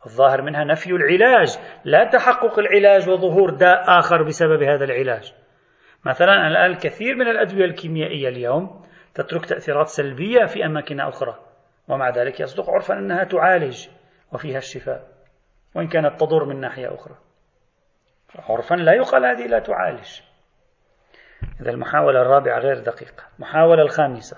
[0.07, 5.35] الظاهر منها نفي العلاج لا تحقق العلاج وظهور داء آخر بسبب هذا العلاج.
[6.05, 8.83] مثلا الآن الكثير من الأدوية الكيميائية اليوم
[9.15, 11.39] تترك تأثيرات سلبية في أماكن أخرى
[11.89, 13.89] ومع ذلك يصدق عرفا أنها تعالج
[14.33, 15.09] وفيها الشفاء
[15.75, 17.30] وإن كانت تضر من ناحية أخرى.
[18.39, 20.21] عرفا لا يقال هذه لا تعالج.
[21.61, 23.23] إذا المحاولة الرابعة غير دقيقة.
[23.39, 24.37] المحاولة الخامسة.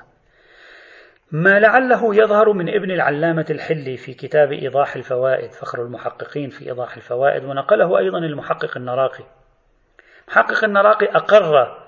[1.32, 6.96] ما لعله يظهر من ابن العلامة الحلي في كتاب إيضاح الفوائد فخر المحققين في إيضاح
[6.96, 9.24] الفوائد ونقله أيضا المحقق النراقي.
[10.28, 11.78] محقق النراقي أقر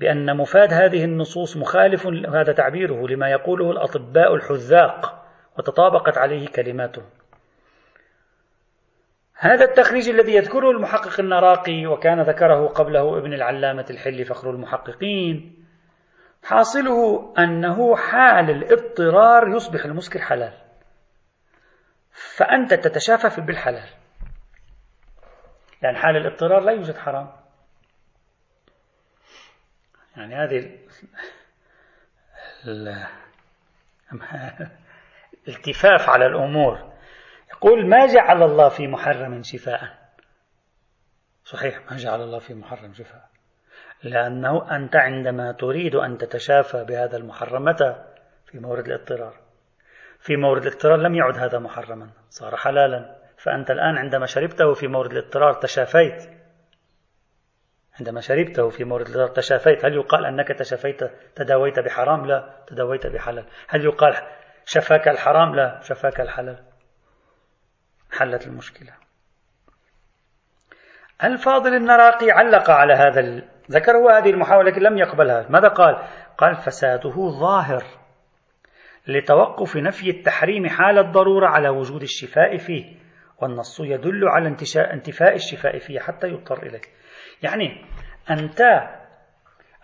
[0.00, 5.26] بأن مفاد هذه النصوص مخالف هذا تعبيره لما يقوله الأطباء الحذاق
[5.58, 7.02] وتطابقت عليه كلماته.
[9.38, 15.64] هذا التخريج الذي يذكره المحقق النراقي وكان ذكره قبله ابن العلامة الحلي فخر المحققين
[16.44, 20.52] حاصله أنه حال الاضطرار يصبح المسكر حلال.
[22.36, 23.88] فأنت تتشافى بالحلال
[25.82, 27.32] يعني حال الاضطرار لا يوجد حرام.
[30.16, 30.78] يعني هذه
[35.48, 36.95] الالتفاف على الأمور.
[37.56, 39.80] يقول ما جعل الله في محرم شفاء.
[41.44, 43.28] صحيح ما جعل الله في محرم شفاء.
[44.02, 48.04] لأنه أنت عندما تريد أن تتشافى بهذا المحرم متى
[48.46, 49.34] في مورد الاضطرار.
[50.18, 53.16] في مورد الاضطرار لم يعد هذا محرما صار حلالا.
[53.36, 56.24] فأنت الآن عندما شربته في مورد الاضطرار تشافيت.
[57.98, 59.84] عندما شربته في مورد الاضطرار تشافيت.
[59.84, 61.00] هل يقال أنك تشافيت
[61.34, 63.44] تداويت بحرام؟ لا تداويت بحلال.
[63.68, 64.14] هل يقال
[64.64, 66.75] شفاك الحرام؟ لا شفاك الحلال.
[68.12, 68.92] حلت المشكلة.
[71.24, 75.46] الفاضل النراقي علق على هذا ذكر هو هذه المحاولة لكن لم يقبلها.
[75.48, 77.84] ماذا قال؟ قال فساده ظاهر
[79.06, 82.96] لتوقف نفي التحريم حال الضرورة على وجود الشفاء فيه
[83.38, 86.80] والنص يدل على انتفاء الشفاء فيه حتى يضطر إليه.
[87.42, 87.84] يعني
[88.30, 88.60] أنت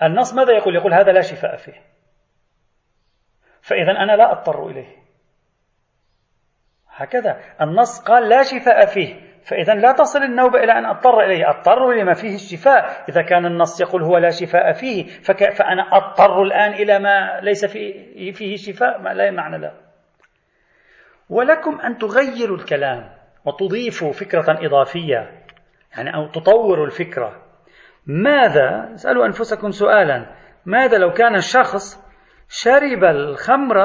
[0.02, 1.82] النص ماذا يقول؟ يقول هذا لا شفاء فيه.
[3.60, 5.01] فإذا أنا لا أضطر إليه.
[6.94, 7.40] هكذا.
[7.60, 11.50] النص قال لا شفاء فيه فإذا لا تصل النوبة إلى أن أضطر إليه.
[11.50, 13.04] أضطر لما فيه الشفاء.
[13.08, 15.50] إذا كان النص يقول هو لا شفاء فيه فك...
[15.50, 19.72] فأنا أضطر الآن إلى ما ليس فيه, فيه شفاء ما لا معنى له.
[21.30, 23.10] ولكم أن تغيروا الكلام
[23.44, 25.30] وتضيفوا فكرة إضافية
[25.96, 27.42] يعني أو تطوروا الفكرة.
[28.06, 30.26] ماذا اسألوا أنفسكم سؤالا
[30.66, 32.02] ماذا لو كان الشخص
[32.48, 33.78] شرب الخمر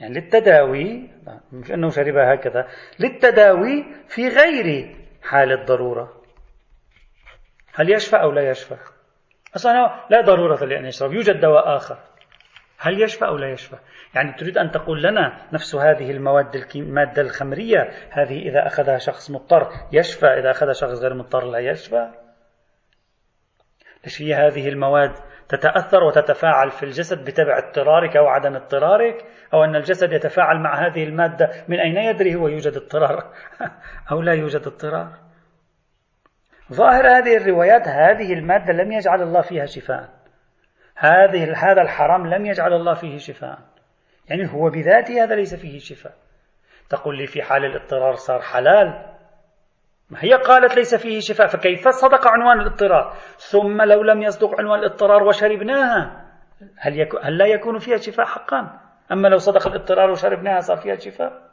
[0.00, 1.10] يعني للتداوي
[1.52, 6.22] مش أنه شربها هكذا للتداوي في غير حال الضرورة.
[7.74, 8.76] هل يشفى أو لا يشفى؟
[9.56, 11.98] أصلا لا ضرورة لأن يشرب يوجد دواء آخر.
[12.78, 13.76] هل يشفى أو لا يشفى؟
[14.14, 19.68] يعني تريد أن تقول لنا نفس هذه المواد المادة الخمرية هذه إذا أخذها شخص مضطر
[19.92, 22.10] يشفى إذا أخذها شخص غير مضطر لا يشفى؟
[24.04, 25.14] ليش هي هذه المواد
[25.48, 31.04] تتأثر وتتفاعل في الجسد بتبع اضطرارك أو عدم اضطرارك أو أن الجسد يتفاعل مع هذه
[31.04, 33.32] المادة من أين يدري هو يوجد اضطرار
[34.12, 35.12] أو لا يوجد اضطرار.
[36.72, 40.08] ظاهر هذه الروايات هذه المادة لم يجعل الله فيها شفاء.
[40.96, 43.58] هذه هذا الحرام لم يجعل الله فيه شفاء.
[44.28, 46.14] يعني هو بذاته هذا ليس فيه شفاء.
[46.90, 49.15] تقول لي في حال الاضطرار صار حلال؟
[50.10, 54.78] ما هي قالت ليس فيه شفاء فكيف صدق عنوان الاضطرار؟ ثم لو لم يصدق عنوان
[54.78, 56.26] الاضطرار وشربناها
[56.78, 58.80] هل, يكون هل لا يكون فيها شفاء حقا؟
[59.12, 61.50] أما لو صدق الاضطرار وشربناها صار فيها شفاء؟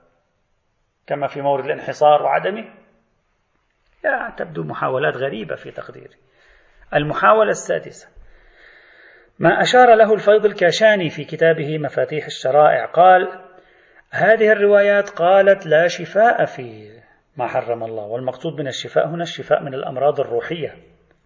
[1.08, 2.66] كما في مورد الانحصار وعدمه؟
[4.04, 6.18] لا تبدو محاولات غريبة في تقديري.
[6.94, 8.10] المحاولة السادسة.
[9.40, 13.40] ما أشار له الفيض الكاشاني في كتابه مفاتيح الشرائع قال
[14.12, 17.03] هذه الروايات قالت لا شفاء في
[17.38, 18.04] ما حرم الله.
[18.04, 20.78] والمقصود من الشفاء هنا الشفاء من الأمراض الروحية.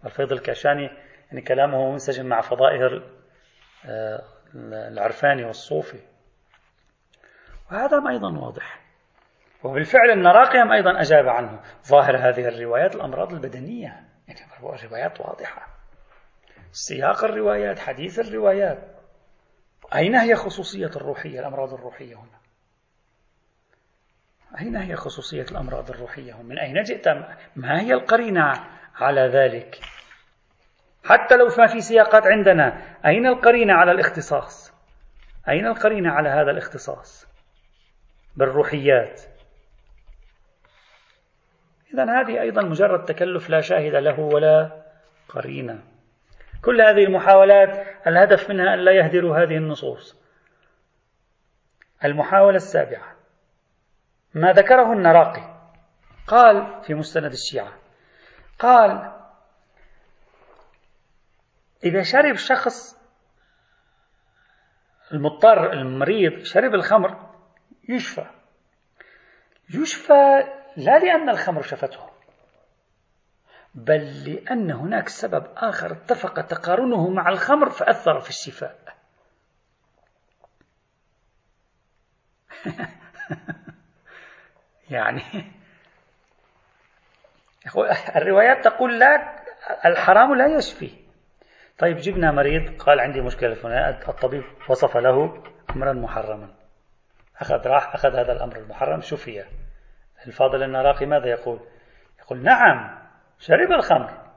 [0.04, 0.90] الفيض الكاشاني
[1.30, 3.02] يعني كلامه منسجم مع فضائه
[3.86, 4.22] آه،
[4.64, 6.00] العرفاني والصوفي.
[7.70, 8.80] وهذا أيضا واضح.
[9.64, 11.60] وبالفعل النراقيم أيضا أجاب عنه.
[11.86, 14.04] ظاهر هذه الروايات الأمراض البدنية.
[14.28, 15.68] يعني روايات واضحة.
[16.72, 18.78] سياق الروايات حديث الروايات.
[19.94, 22.38] أين هي خصوصية الروحية الأمراض الروحية هنا؟
[24.60, 27.08] أين هي خصوصية الأمراض الروحية؟ من أين جئت؟
[27.56, 28.52] ما هي القرينة
[28.94, 29.80] على ذلك؟
[31.04, 34.72] حتى لو ما في سياقات عندنا أين القرينة على الاختصاص؟
[35.48, 37.28] أين القرينة على هذا الاختصاص؟
[38.36, 39.20] بالروحيات.
[41.94, 44.82] إذا هذه أيضا مجرد تكلف لا شاهد له ولا
[45.28, 45.82] قرينة.
[46.62, 50.22] كل هذه المحاولات الهدف منها أن لا يهدروا هذه النصوص.
[52.04, 53.17] المحاولة السابعة.
[54.34, 55.58] ما ذكره النراقي.
[56.26, 57.72] قال في مستند الشيعة
[58.58, 59.12] قال
[61.84, 62.98] إذا شرب شخص
[65.12, 67.30] المضطر المريض شرب الخمر
[67.88, 68.26] يشفى.
[69.74, 70.44] يشفى
[70.76, 72.10] لا لأن الخمر شفته
[73.74, 78.78] بل لأن هناك سبب آخر اتفق تقارنه مع الخمر فأثر في الشفاء.
[84.90, 85.22] يعني.
[88.16, 89.38] الروايات تقول لا
[89.84, 90.90] الحرام لا يشفي.
[91.78, 96.54] طيب جبنا مريض قال عندي مشكلة فلانية الطبيب وصف له أمرا محرما.
[97.40, 99.44] أخذ راح أخذ هذا الأمر المحرم شفي.
[100.26, 101.60] الفاضل النراقي ماذا يقول؟
[102.20, 102.98] يقول نعم
[103.38, 104.28] شرب الخمر.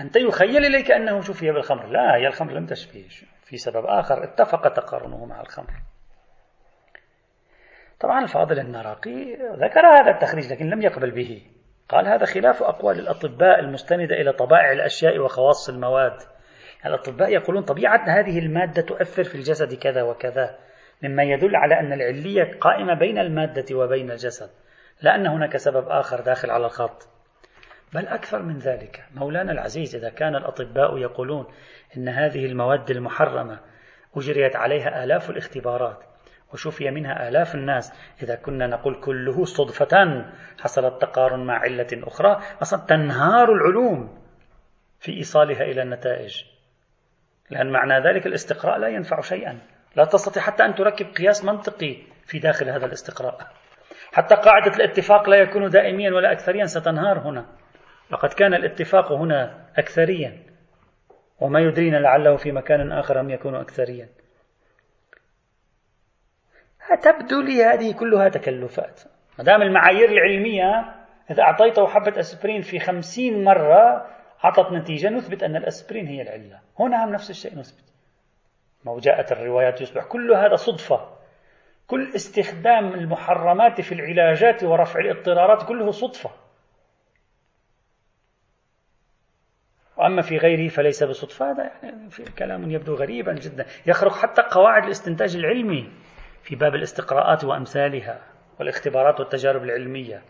[0.00, 1.86] أنت يخيل إليك أنه شفي بالخمر.
[1.86, 3.08] لا هي الخمر لم تشفيه
[3.44, 5.72] في سبب آخر اتفق تقارنه مع الخمر.
[8.00, 11.42] طبعا الفاضل النراقي ذكر هذا التخريج لكن لم يقبل به.
[11.88, 16.16] قال هذا خلاف أقوال الأطباء المستندة إلى طبائع الأشياء وخواص المواد.
[16.86, 20.58] الأطباء يقولون طبيعة هذه المادة تؤثر في الجسد كذا وكذا
[21.02, 24.50] مما يدل على أن العلية قائمة بين المادة وبين الجسد
[25.02, 27.08] لا أن هناك سبب آخر داخل على الخط.
[27.94, 31.46] بل أكثر من ذلك مولانا العزيز إذا كان الأطباء يقولون
[31.96, 33.60] إن هذه المواد المحرمة
[34.16, 35.98] أجريت عليها آلاف الاختبارات
[36.52, 37.92] وشفي منها آلاف الناس.
[38.22, 40.24] إذا كنا نقول كله صدفة
[40.60, 44.18] حصل التقارن مع علة أخرى أصلا تنهار العلوم
[45.00, 46.44] في إيصالها إلى النتائج.
[47.50, 49.58] لأن معنى ذلك الاستقراء لا ينفع شيئا.
[49.96, 53.38] لا تستطيع حتى أن تركب قياس منطقي في داخل هذا الاستقراء.
[54.12, 57.46] حتى قاعدة الاتفاق لا يكون دائميا ولا أكثريا ستنهار هنا.
[58.10, 60.42] لقد كان الاتفاق هنا أكثريا.
[61.40, 64.08] وما يدرينا لعله في مكان آخر لم يكون أكثريا.
[66.94, 69.00] تبدو لي هذه كلها تكلفات.
[69.38, 70.94] ما دام المعايير العلمية
[71.30, 74.06] إذا أعطيته حبة أسبرين في خمسين مرة
[74.44, 76.60] أعطت نتيجة نثبت أن الأسبرين هي العلة.
[76.78, 77.84] هنا هم نفس الشيء نثبت.
[78.84, 81.16] ما جاءت الروايات يصبح كل هذا صدفة.
[81.86, 86.30] كل استخدام المحرمات في العلاجات ورفع الاضطرارات كله صدفة.
[89.96, 91.50] وأما في غيره فليس بصدفة.
[91.50, 93.66] هذا يعني في كلام يبدو غريبا جدا.
[93.86, 95.92] يخرق حتى قواعد الاستنتاج العلمي.
[96.46, 98.20] في باب الاستقراءات وأمثالها
[98.58, 100.22] والاختبارات والتجارب العلمية.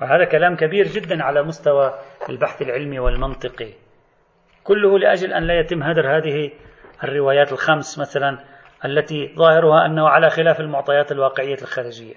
[0.00, 1.94] وهذا كلام كبير جدا على مستوى
[2.28, 3.72] البحث العلمي والمنطقي.
[4.64, 6.50] كله لأجل أن لا يتم هدر هذه
[7.04, 8.38] الروايات الخمس مثلا
[8.84, 12.14] التي ظاهرها أنه على خلاف المعطيات الواقعية الخارجية.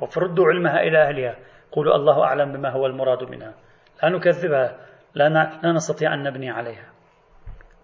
[0.00, 1.36] وفردوا علمها إلى أهلها.
[1.72, 3.54] قولوا الله أعلم بما هو المراد منها.
[4.02, 4.76] لا نكذبها.
[5.14, 5.28] لا,
[5.62, 6.86] لا نستطيع أن نبني عليها.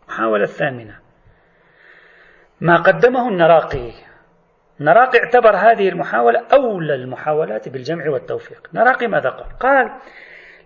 [0.04, 0.98] المحاولة الثامنة.
[2.60, 4.07] ما قدمه النراقي.
[4.80, 8.68] نراقي اعتبر هذه المحاولة أولى المحاولات بالجمع والتوفيق.
[8.74, 10.00] نراقي ماذا قال؟ قال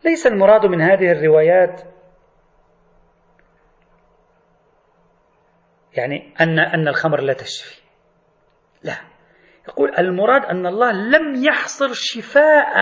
[0.05, 1.83] ليس المراد من هذه الروايات
[5.97, 7.83] يعني أن أن الخمر لا تشفي.
[8.83, 8.97] لا.
[9.69, 12.77] يقول المراد أن الله لم يحصر شفاء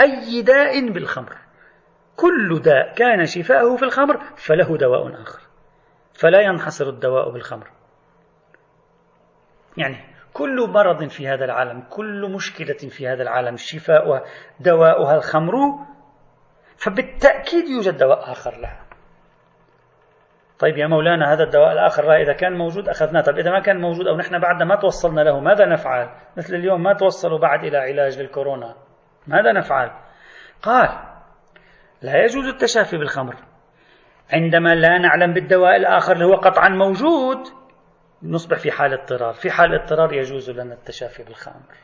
[0.00, 1.36] أي داء بالخمر.
[2.16, 5.40] كل داء كان شفاءه في الخمر فله دواء آخر.
[6.14, 7.70] فلا ينحصر الدواء بالخمر.
[9.76, 14.22] يعني كل مرض في هذا العالم كل مشكلة في هذا العالم شفاؤها
[14.60, 15.52] دواؤها الخمر
[16.76, 18.82] فبالتأكيد يوجد دواء آخر لها.
[20.58, 23.20] طيب يا مولانا هذا الدواء الآخر إذا كان موجود أخذناه.
[23.20, 26.82] طيب إذا ما كان موجود أو نحن بعد ما توصلنا له ماذا نفعل؟ مثل اليوم
[26.82, 28.74] ما توصلوا بعد إلى علاج للكورونا.
[29.26, 29.90] ماذا نفعل؟
[30.62, 30.88] قال
[32.02, 33.34] لا يجوز التشافي بالخمر.
[34.32, 37.61] عندما لا نعلم بالدواء الآخر اللي هو قطعا موجود
[38.22, 39.32] نصبح في حال اضطرار.
[39.32, 41.74] في حال اضطرار يجوز لنا التشافي بالخمر.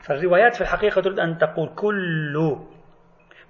[0.00, 2.56] فالروايات في الحقيقة تريد أن تقول كل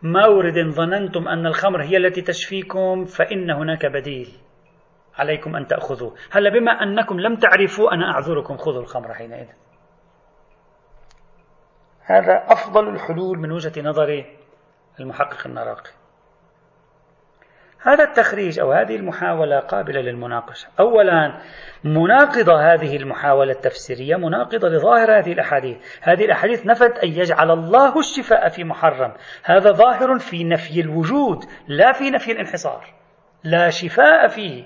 [0.02, 4.28] مورد ظننتم أن الخمر هي التي تشفيكم فإن هناك بديل
[5.18, 6.14] عليكم أن تأخذوه.
[6.30, 8.56] هلا بما أنكم لم تعرفوا أنا أعذركم.
[8.56, 9.48] خذوا الخمر حينئذ.
[12.04, 14.24] هذا أفضل الحلول من وجهة نظر
[15.00, 15.90] المحقق النراقي
[17.82, 20.68] هذا التخريج أو هذه المحاولة قابلة للمناقشة.
[20.80, 21.40] أولا
[21.84, 25.76] مناقضة هذه المحاولة التفسيرية مناقضة لظاهر هذه الأحاديث.
[26.02, 29.12] هذه الأحاديث نفت أن يجعل الله الشفاء في محرم.
[29.44, 32.86] هذا ظاهر في نفي الوجود لا في نفي الانحصار.
[33.44, 34.64] لا شفاء فيه.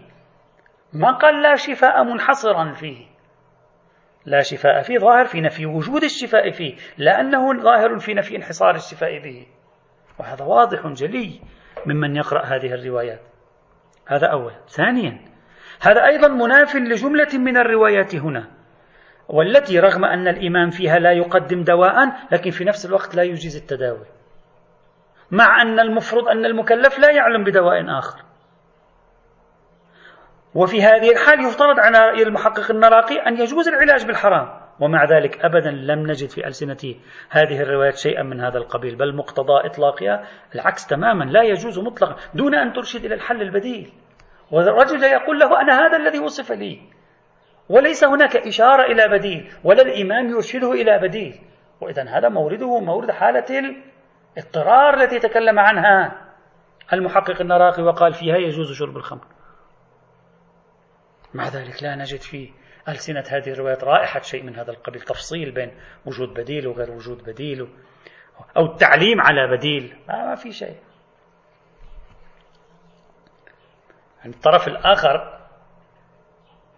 [0.92, 3.06] ما قال لا شفاء منحصرا فيه.
[4.26, 9.18] لا شفاء فيه ظاهر في نفي وجود الشفاء فيه لأنه ظاهر في نفي انحصار الشفاء
[9.18, 9.46] به.
[10.18, 11.40] وهذا واضح جلي.
[11.86, 13.20] ممن يقرأ هذه الروايات.
[14.06, 15.20] هذا أولا ثانيا
[15.80, 18.50] هذا أيضا مناف لجملة من الروايات هنا
[19.28, 24.06] والتي رغم أن الإمام فيها لا يقدم دواء لكن في نفس الوقت لا يجيز التداوي.
[25.30, 28.20] مع أن المفروض أن المكلف لا يعلم بدواء آخر.
[30.54, 34.65] وفي هذه الحال يفترض على المحقق النراقي أن يجوز العلاج بالحرام.
[34.80, 36.94] ومع ذلك أبدا لم نجد في ألسنة
[37.30, 42.54] هذه الروايات شيئا من هذا القبيل بل مقتضى إطلاقها العكس تماما لا يجوز مطلقا دون
[42.54, 43.92] أن ترشد إلى الحل البديل.
[44.50, 46.80] والرجل يقول له أنا هذا الذي وصف لي.
[47.68, 51.40] وليس هناك إشارة إلى بديل ولا الإمام يرشده إلى بديل.
[51.80, 53.76] وإذا هذا مورده مورد حالة
[54.36, 56.26] الاضطرار التي تكلم عنها
[56.92, 59.24] المحقق النراقي وقال فيها يجوز شرب الخمر.
[61.34, 62.50] مع ذلك لا نجد في
[62.88, 65.72] ألسنة هذه الروايات رائحة شيء من هذا القبيل تفصيل بين
[66.06, 67.68] وجود بديل وغير وجود بديل
[68.56, 69.96] أو التعليم على بديل.
[70.08, 70.76] ما, ما في شيء.
[74.18, 75.38] يعني الطرف الآخر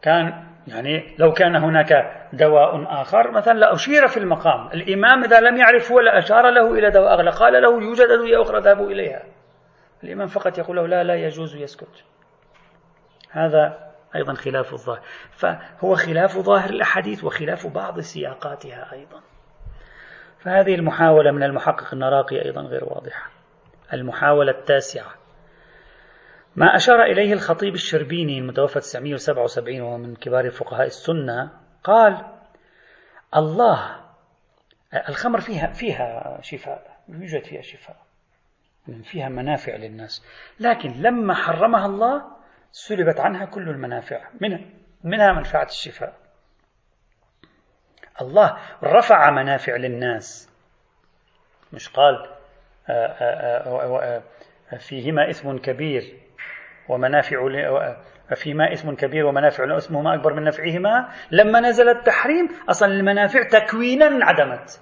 [0.02, 1.92] كان يعني لو كان هناك
[2.32, 4.66] دواء آخر مثلا لأشير في المقام.
[4.66, 8.60] الإمام إذا لم يعرف هو لأشار له إلى دواء آخر قال له يوجد أدوية أخرى
[8.60, 9.22] ذهبوا إليها.
[10.04, 12.04] الإمام فقط يقول له لا لا يجوز يسكت.
[13.30, 15.02] هذا أيضا خلاف الظاهر.
[15.30, 19.20] فهو خلاف ظاهر الأحاديث وخلاف بعض سياقاتها أيضا.
[20.38, 23.30] فهذه المحاولة من المحقق النراقي أيضا غير واضحة.
[23.92, 25.14] المحاولة التاسعة.
[26.56, 31.50] ما أشار إليه الخطيب الشربيني المتوفى 977 وهو من كبار فقهاء السنة
[31.84, 32.26] قال
[33.36, 33.96] الله
[35.08, 37.96] الخمر فيها فيها شفاء يوجد فيها شفاء
[39.02, 40.24] فيها منافع للناس.
[40.60, 42.37] لكن لما حرمها الله
[42.70, 44.60] سلبت عنها كل المنافع منها
[45.04, 46.14] منها منفعة الشفاء.
[48.20, 50.48] الله رفع منافع للناس.
[51.72, 52.26] مش قال
[52.90, 54.22] آه، آه،
[54.72, 56.02] آه، فيهما إثم كبير
[56.88, 57.48] ومنافع
[58.34, 61.08] فيما اسم كبير ومنافع اسمهما أكبر من نفعهما.
[61.30, 64.80] لما نزل التحريم أصلا المنافع تكوينا انعدمت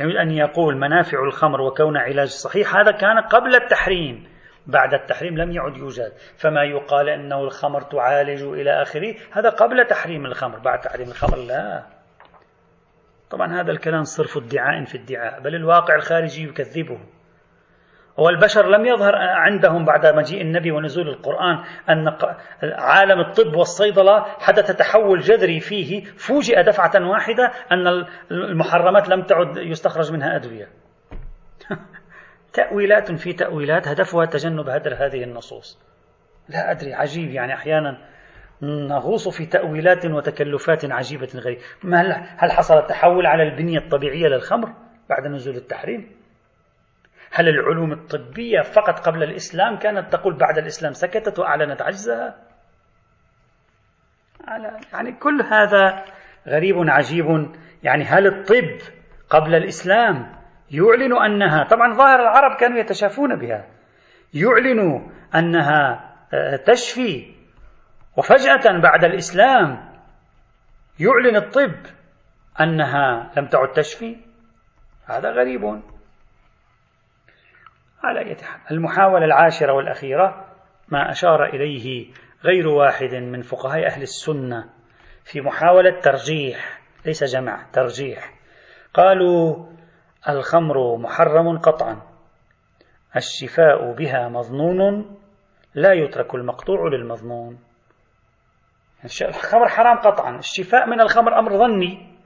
[0.00, 4.35] يريد أن يقول منافع الخمر وكون علاج صحيح هذا كان قبل التحريم.
[4.66, 6.12] بعد التحريم لم يعد يوجد.
[6.36, 10.58] فما يقال أنه الخمر تعالج إلى آخره هذا قبل تحريم الخمر.
[10.58, 11.82] بعد تحريم الخمر لا.
[13.30, 16.98] طبعا هذا الكلام صرف ادعاء في ادعاء بل الواقع الخارجي يكذبه.
[18.16, 22.16] والبشر لم يظهر عندهم بعد مجيء النبي ونزول القرآن أن
[22.62, 30.12] عالم الطب والصيدلة حدث تحول جذري فيه فوجئ دفعة واحدة أن المحرمات لم تعد يستخرج
[30.12, 30.68] منها أدوية.
[32.56, 35.78] تأويلات في تأويلات هدفها تجنب هدر هذه النصوص.
[36.48, 37.98] لا أدري عجيب يعني أحيانا
[38.62, 41.60] نغوص في تأويلات وتكلفات عجيبة غريبة.
[42.38, 44.72] هل حصل التحول على البنية الطبيعية للخمر
[45.08, 46.16] بعد نزول التحريم؟
[47.32, 52.36] هل العلوم الطبية فقط قبل الإسلام كانت تقول بعد الإسلام سكتت وأعلنت عجزها؟
[54.92, 56.04] يعني كل هذا
[56.48, 57.52] غريب عجيب.
[57.82, 58.78] يعني هل الطب
[59.30, 60.35] قبل الإسلام
[60.70, 63.66] يعلن أنها طبعا ظاهر العرب كانوا يتشافون بها.
[64.34, 67.34] يعلن أنها آه، تشفي.
[68.16, 69.92] وفجأة بعد الإسلام
[71.00, 71.76] يعلن الطب
[72.60, 74.16] أنها لم تعد تشفي.
[75.06, 75.82] هذا غريب.
[78.04, 80.46] على حال المحاولة العاشرة والأخيرة
[80.88, 82.12] ما أشار إليه
[82.44, 84.70] غير واحد من فقهاء أهل السنة
[85.24, 88.34] في محاولة ترجيح ليس جمع ترجيح.
[88.94, 89.66] قالوا
[90.28, 92.02] الخمر محرم قطعا.
[93.16, 95.16] الشفاء بها مظنون
[95.74, 97.58] لا يترك المقطوع للمظنون.
[99.04, 100.38] الخمر حرام قطعا.
[100.38, 102.16] الشفاء من الخمر أمر ظني.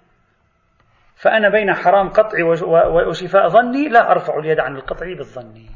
[1.16, 2.42] فأنا بين حرام قطعي
[3.08, 5.66] وشفاء ظني لا أرفع اليد عن القطعي بالظني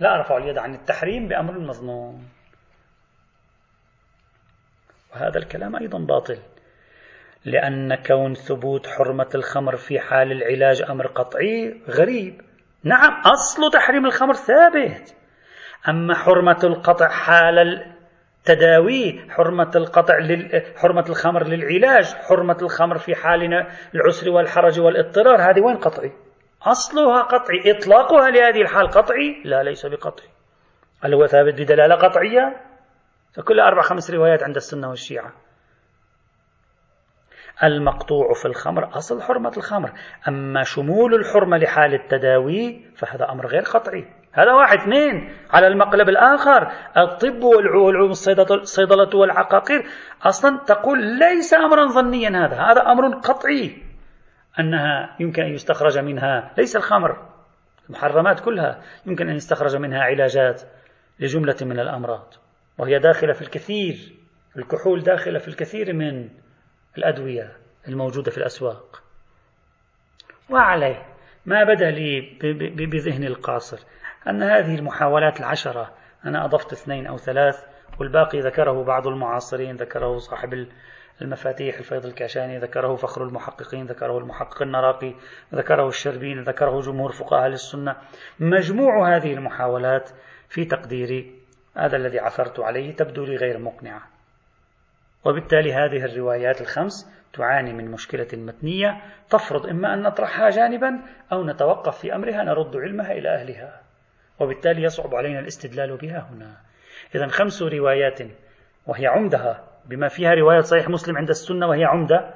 [0.00, 2.28] لا أرفع اليد عن التحريم بأمر المظنون
[5.12, 6.38] وهذا الكلام أيضا باطل.
[7.44, 12.40] لأن كون ثبوت حرمة الخمر في حال العلاج أمر قطعي غريب.
[12.84, 15.14] نعم أصل تحريم الخمر ثابت.
[15.88, 17.86] أما حرمة القطع حال
[18.44, 20.62] تداوي حرمة القطع لل...
[20.76, 26.12] حرمة الخمر للعلاج حرمة الخمر في حال العسر والحرج والاضطرار هذه وين قطعي؟
[26.62, 30.28] أصلها قطعي إطلاقها لهذه الحال قطعي؟ لا ليس بقطعي.
[31.02, 32.56] هل هو ثابت بدلالة قطعية؟
[33.34, 35.32] فكل أربع خمس روايات عند السنة والشيعة.
[37.64, 39.92] المقطوع في الخمر أصل حرمة الخمر.
[40.28, 44.04] أما شمول الحرمة لحال التداوي فهذا أمر غير قطعي.
[44.32, 46.72] هذا واحد اثنين على المقلب الآخر.
[46.96, 49.86] الطب والعلوم الصيدلة والعقاقير.
[50.22, 53.82] أصلا تقول ليس أمرا ظنيا هذا هذا أمر قطعي.
[54.60, 57.16] أنها يمكن أن يستخرج منها ليس الخمر.
[57.88, 60.62] المحرمات كلها يمكن أن يستخرج منها علاجات
[61.20, 62.34] لجملة من الأمراض.
[62.78, 63.96] وهي داخلة في الكثير
[64.56, 66.28] الكحول داخلة في الكثير من
[66.98, 67.56] الأدوية
[67.88, 69.02] الموجودة في الأسواق.
[70.50, 71.06] وعليه
[71.46, 72.38] ما بدا لي
[72.86, 73.78] بذهني القاصر
[74.28, 75.92] أن هذه المحاولات العشرة
[76.24, 77.64] أنا أضفت اثنين أو ثلاث
[78.00, 80.66] والباقي ذكره بعض المعاصرين ذكره صاحب
[81.22, 85.14] المفاتيح الفيض الكاشاني ذكره فخر المحققين ذكره المحقق النراقي
[85.54, 87.96] ذكره الشربين ذكره جمهور فقهاء السنة.
[88.40, 90.10] مجموع هذه المحاولات
[90.48, 91.34] في تقديري
[91.76, 94.17] هذا الذي عثرت عليه تبدو لي غير مقنعة.
[95.28, 99.00] وبالتالي هذه الروايات الخمس تعاني من مشكلة متنية
[99.30, 101.00] تفرض إما أن نطرحها جانبا
[101.32, 103.80] أو نتوقف في أمرها نرد علمها إلى أهلها.
[104.40, 106.56] وبالتالي يصعب علينا الاستدلال بها هنا.
[107.14, 108.18] إذا خمس روايات
[108.86, 112.34] وهي عمدها بما فيها رواية صحيح مسلم عند السنة وهي عمدة.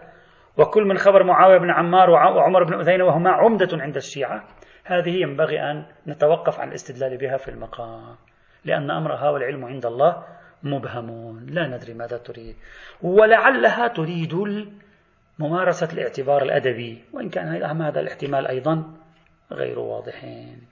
[0.58, 4.44] وكل من خبر معاوية بن عمار وعمر بن أذينة وهما عمدة عند الشيعة.
[4.84, 8.16] هذه ينبغي أن نتوقف عن الاستدلال بها في المقام
[8.64, 10.24] لأن أمرها والعلم عند الله
[10.64, 12.56] مبهم لا ندري ماذا تريد.
[13.02, 14.34] ولعلها تريد
[15.38, 18.84] ممارسة الاعتبار الأدبي وإن كان هذا الاحتمال أيضا
[19.52, 20.62] غير واضحين.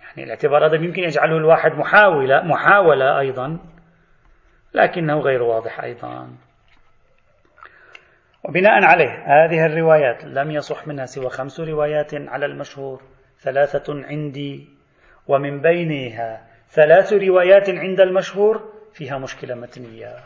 [0.00, 3.58] يعني الاعتبار الأدبي يمكن يجعله الواحد محاولة محاولة أيضا
[4.74, 6.28] لكنه غير واضح أيضا.
[8.44, 13.02] وبناء عليه هذه الروايات لم يصح منها سوى خمس روايات على المشهور
[13.38, 14.68] ثلاثة عندي
[15.28, 20.16] ومن بينها ثلاث روايات عند المشهور فيها مشكلة متنية.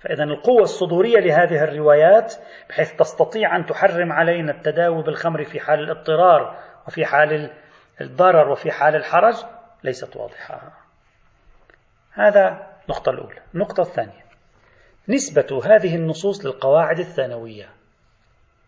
[0.00, 2.34] فإذا القوة الصدورية لهذه الروايات
[2.68, 7.50] بحيث تستطيع أن تحرم علينا التداوي بالخمر في حال الاضطرار وفي حال
[8.00, 9.34] الضرر وفي حال الحرج
[9.84, 10.72] ليست واضحة.
[12.12, 13.40] هذا النقطة الأولى.
[13.54, 14.22] النقطة الثانية.
[15.08, 17.68] نسبة هذه النصوص للقواعد الثانوية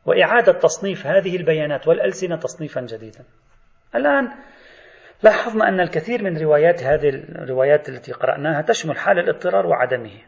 [0.06, 3.24] وإعادة تصنيف هذه البيانات والألسنة تصنيفا جديدا.
[3.94, 4.32] الآن
[5.24, 10.18] لاحظنا أن الكثير من روايات هذه الروايات التي قرأناها تشمل حال الاضطرار وعدمه.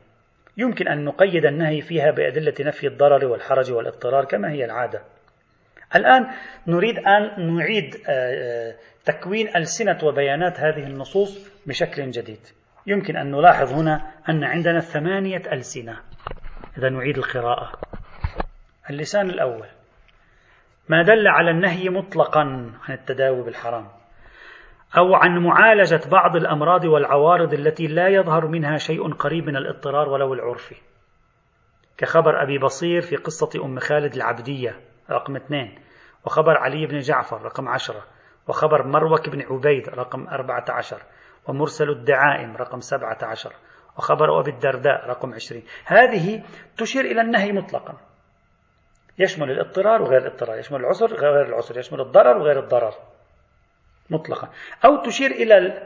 [0.57, 5.03] يمكن أن نقيد النهي فيها بأدلة نفي الضرر والحرج والاضطرار كما هي العادة.
[5.97, 6.27] الآن
[6.67, 8.75] نريد أن نعيد آه، آه،
[9.05, 12.41] تكوين ألسنة وبيانات هذه النصوص بشكل جديد.
[12.87, 15.97] يمكن أن نلاحظ هنا أن عندنا ثمانية ألسنة.
[16.79, 17.73] إذا نعيد القراءة.
[18.91, 19.67] اللسان الأول.
[20.89, 22.41] ما دل على النهي مطلقا
[22.89, 23.89] عن التداوي بالحرام.
[24.99, 30.35] أو عن معالجة بعض الأمراض والعوارض التي لا يظهر منها شيء قريب من الاضطرار ولو
[30.35, 30.77] العرفي
[31.99, 34.81] كخبر أبي بصير في قصة أم خالد العبدية
[35.11, 35.79] رقم اثنين.
[36.27, 38.05] وخبر علي بن جعفر رقم عشرة.
[38.49, 41.03] وخبر مروك بن عبيد رقم أربعة عشر.
[41.49, 43.53] ومرسل الدعائم رقم سبعة عشر.
[43.99, 45.65] وخبر أبي الدرداء رقم عشرين.
[45.85, 46.43] هذه
[46.77, 47.95] تشير إلى النهي مطلقا.
[49.19, 50.59] يشمل الاضطرار وغير الاضطرار.
[50.59, 51.79] يشمل العسر غير العسر.
[51.79, 52.95] يشمل الضرر وغير الضرر.
[54.11, 54.49] مطلقا
[54.85, 55.83] أو تشير إلى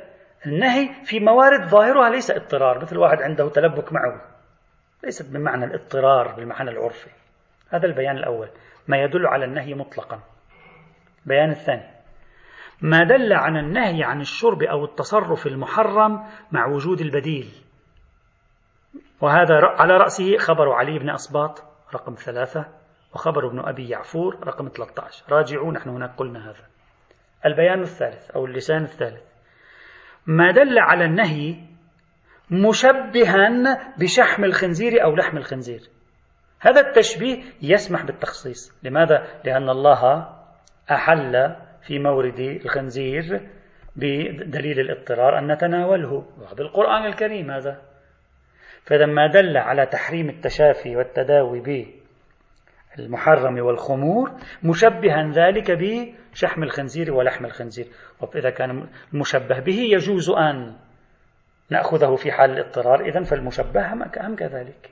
[0.46, 4.20] النهي في موارد ظاهرها ليس اضطرار مثل واحد عنده تلبك معه.
[5.04, 7.10] ليست بمعنى الاضطرار بالمعنى العرفي.
[7.70, 8.48] هذا البيان الأول.
[8.88, 10.20] ما يدل على النهي مطلقا.
[11.24, 11.90] البيان الثاني.
[12.82, 17.52] ما دل على النهي عن الشرب أو التصرف المحرم مع وجود البديل.
[19.20, 21.62] وهذا على رأسه خبر علي بن أصباط
[21.94, 22.66] رقم ثلاثة
[23.14, 26.69] وخبر ابن أبي يعفور رقم 13 راجعوا نحن هناك قلنا هذا.
[27.46, 29.22] البيان الثالث أو اللسان الثالث.
[30.26, 31.56] ما دل على النهي
[32.50, 33.48] مشبها
[33.98, 35.80] بشحم الخنزير أو لحم الخنزير.
[36.60, 38.78] هذا التشبيه يسمح بالتخصيص.
[38.82, 40.28] لماذا؟ لأن الله
[40.90, 43.48] أحل في مورد الخنزير
[43.96, 46.24] بدليل الاضطرار أن نتناوله.
[46.56, 47.82] بالقرآن الكريم هذا.
[48.84, 51.60] فإذا ما دل على تحريم التشافي والتداوي
[52.96, 54.32] بالمحرم والخمور
[54.62, 57.86] مشبها ذلك بشحم الخنزير ولحم الخنزير.
[58.20, 60.76] وإذا كان المشبه به يجوز أن
[61.70, 64.90] نأخذه في حال الاضطرار إذا فالمشبه هم كذلك.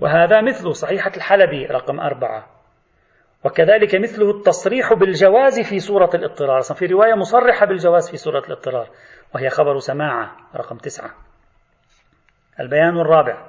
[0.00, 2.46] وهذا مثل صحيحة الحلبي رقم أربعة.
[3.44, 6.62] وكذلك مثله التصريح بالجواز في سورة الاضطرار.
[6.62, 8.88] في رواية مصرحة بالجواز في سورة الاضطرار
[9.34, 11.10] وهي خبر سماعة رقم تسعة.
[12.60, 13.46] البيان الرابع.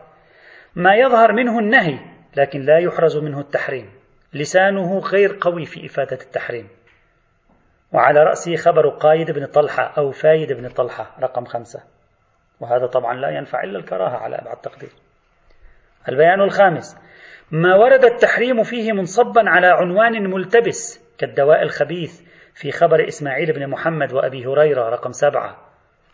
[0.76, 3.90] ما يظهر منه النهي لكن لا يحرز منه التحريم.
[4.34, 6.68] لسانه غير قوي في إفادة التحريم.
[7.92, 11.84] وعلى رأسه خبر قايد بن طلحة أو فايد بن طلحة رقم خمسة.
[12.60, 14.90] وهذا طبعا لا ينفع إلا الكراهة على أبعد تقدير.
[16.10, 16.98] البيان الخامس.
[17.52, 22.22] ما ورد التحريم فيه منصبا على عنوان ملتبس كالدواء الخبيث
[22.54, 25.58] في خبر إسماعيل بن محمد وأبي هريرة رقم سبعة.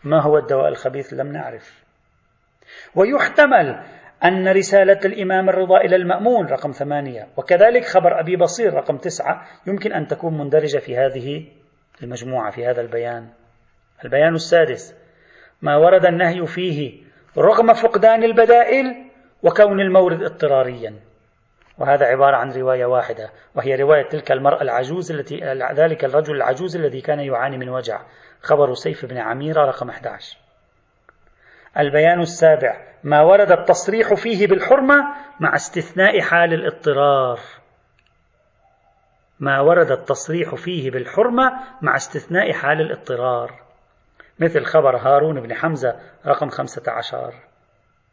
[0.04, 1.84] ما هو الدواء الخبيث؟ لم نعرف.
[2.94, 3.84] ويحتمل
[4.24, 7.28] أن رسالة الإمام الرضا إلى المأمون رقم ثمانية.
[7.36, 9.46] وكذلك خبر أبي بصير رقم تسعة.
[9.66, 11.46] يمكن أن تكون مندرجة في هذه
[12.02, 13.28] المجموعة في هذا البيان.
[14.04, 14.94] البيان السادس.
[15.62, 17.02] ما ورد النهي فيه
[17.38, 19.10] رغم فقدان البدائل
[19.42, 20.94] وكون المورد اضطراريا.
[21.78, 25.40] وهذا عبارة عن رواية واحدة وهي رواية تلك المرأة العجوز التي
[25.74, 28.00] ذلك الرجل العجوز الذي كان يعاني من وجع.
[28.42, 30.47] خبر سيف بن عميرة رقم 11
[31.78, 32.76] البيان السابع.
[33.04, 37.38] ما ورد التصريح فيه بالحرمة مع استثناء حال الاضطرار.
[39.40, 41.52] ما ورد التصريح فيه بالحرمة
[41.82, 43.60] مع استثناء حال الاضطرار.
[44.38, 47.34] مثل خبر هارون بن حمزة رقم 15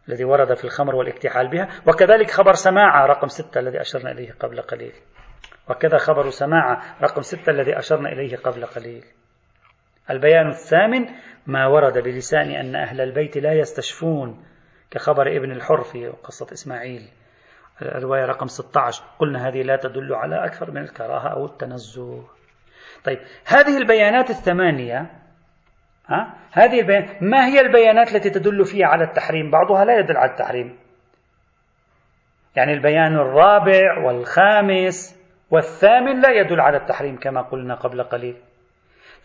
[0.10, 1.70] الذي ورد في الخمر والاكتحال بها.
[1.88, 4.94] وكذلك خبر سماعة رقم ستة الذي أشرنا إليه قبل قليل.
[5.70, 9.06] وكذا خبر سماعة رقم ستة الذي أشرنا إليه قبل قليل.
[10.10, 11.06] البيان الثامن
[11.48, 14.44] ما ورد بلسان أن أهل البيت لا يستشفون
[14.92, 17.10] كخبر ابن الحر في قصة إسماعيل.
[17.82, 22.24] الرواية رقم 16 قلنا هذه لا تدل على أكثر من الكراهة أو التنزه.
[23.04, 25.12] طيب هذه البيانات الثمانية
[26.08, 30.32] ها؟ هذه البيان ما هي البيانات التي تدل فيها على التحريم؟ بعضها لا يدل على
[30.32, 30.78] التحريم.
[32.56, 38.38] يعني البيان الرابع والخامس والثامن لا يدل على التحريم كما قلنا قبل قليل.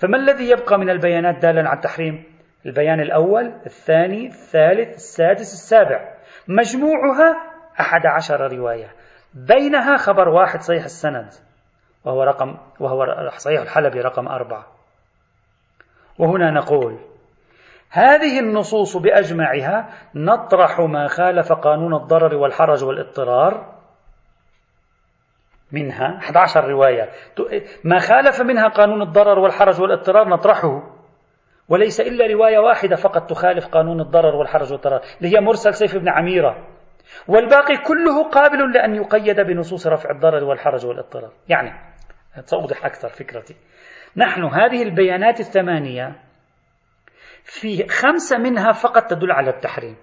[0.00, 2.24] فما الذي يبقى من البيانات دالا على التحريم؟
[2.66, 6.14] البيان الأول الثاني الثالث السادس السابع.
[6.48, 7.36] مجموعها
[7.80, 8.92] أحد عشر رواية.
[9.34, 11.28] بينها خبر واحد صحيح السند
[12.04, 14.66] وهو رقم وهو صحيح الحلبي رقم أربعة.
[16.18, 16.98] وهنا نقول
[17.90, 23.79] هذه النصوص بأجمعها نطرح ما خالف قانون الضرر والحرج والاضطرار.
[25.72, 27.08] منها 11 رواية.
[27.84, 31.00] ما خالف منها قانون الضرر والحرج والاضطرار نطرحه.
[31.68, 36.08] وليس إلا رواية واحدة فقط تخالف قانون الضرر والحرج والاضطرار اللي هي مرسل سيف بن
[36.08, 36.66] عميرة.
[37.28, 41.30] والباقي كله قابل لأن يقيد بنصوص رفع الضرر والحرج والاضطرار.
[41.48, 41.72] يعني
[42.44, 43.56] سأوضح أكثر فكرتي.
[44.16, 46.16] نحن هذه البيانات الثمانية
[47.44, 49.96] في خمسة منها فقط تدل على التحريم.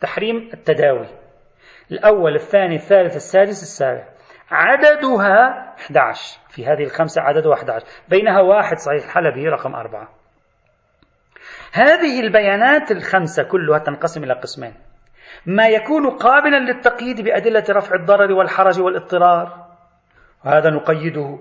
[0.00, 1.06] تحريم التداوي.
[1.90, 4.04] الأول الثاني الثالث السادس السابع.
[4.52, 9.14] عددها 11 في هذه الخمسة عددها 11 بينها واحد صحيح.
[9.14, 10.08] حلبي رقم أربعة.
[11.72, 14.74] هذه البيانات الخمسة كلها تنقسم إلى قسمين.
[15.46, 19.66] ما يكون قابلا للتقييد بأدلة رفع الضرر والحرج والاضطرار.
[20.44, 21.38] وهذا نقيده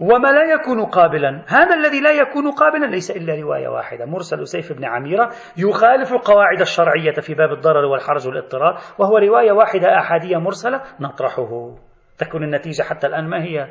[0.00, 1.44] وما لا يكون قابلا.
[1.48, 4.06] هذا الذي لا يكون قابلا ليس إلا رواية واحدة.
[4.06, 9.98] مرسل سيف بن عميرة يخالف القواعد الشرعية في باب الضرر والحرج والاضطرار وهو رواية واحدة
[9.98, 11.76] أحادية مرسلة نطرحه.
[12.18, 13.68] تكون النتيجة حتى الآن ما هي؟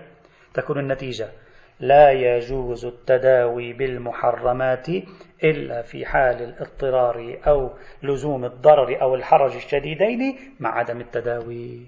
[0.54, 1.30] تكون النتيجة
[1.80, 4.88] لا يجوز التداوي بالمحرمات
[5.44, 7.70] إلا في حال الاضطرار أو
[8.04, 11.88] لزوم الضرر أو الحرج الشديدين مع عدم التداوي.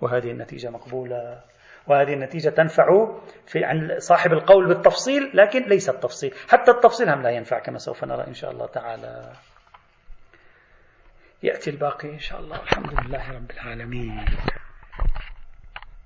[0.00, 1.40] وهذه النتيجة مقبولة.
[1.86, 3.08] وهذه النتيجة تنفع
[3.46, 6.34] في عند صاحب القول بالتفصيل لكن ليس التفصيل.
[6.48, 9.32] حتى التفصيل هم لا ينفع كما سوف نرى إن شاء الله تعالى.
[11.42, 12.62] يأتي الباقي إن شاء الله.
[12.62, 14.24] الحمد لله رب العالمين.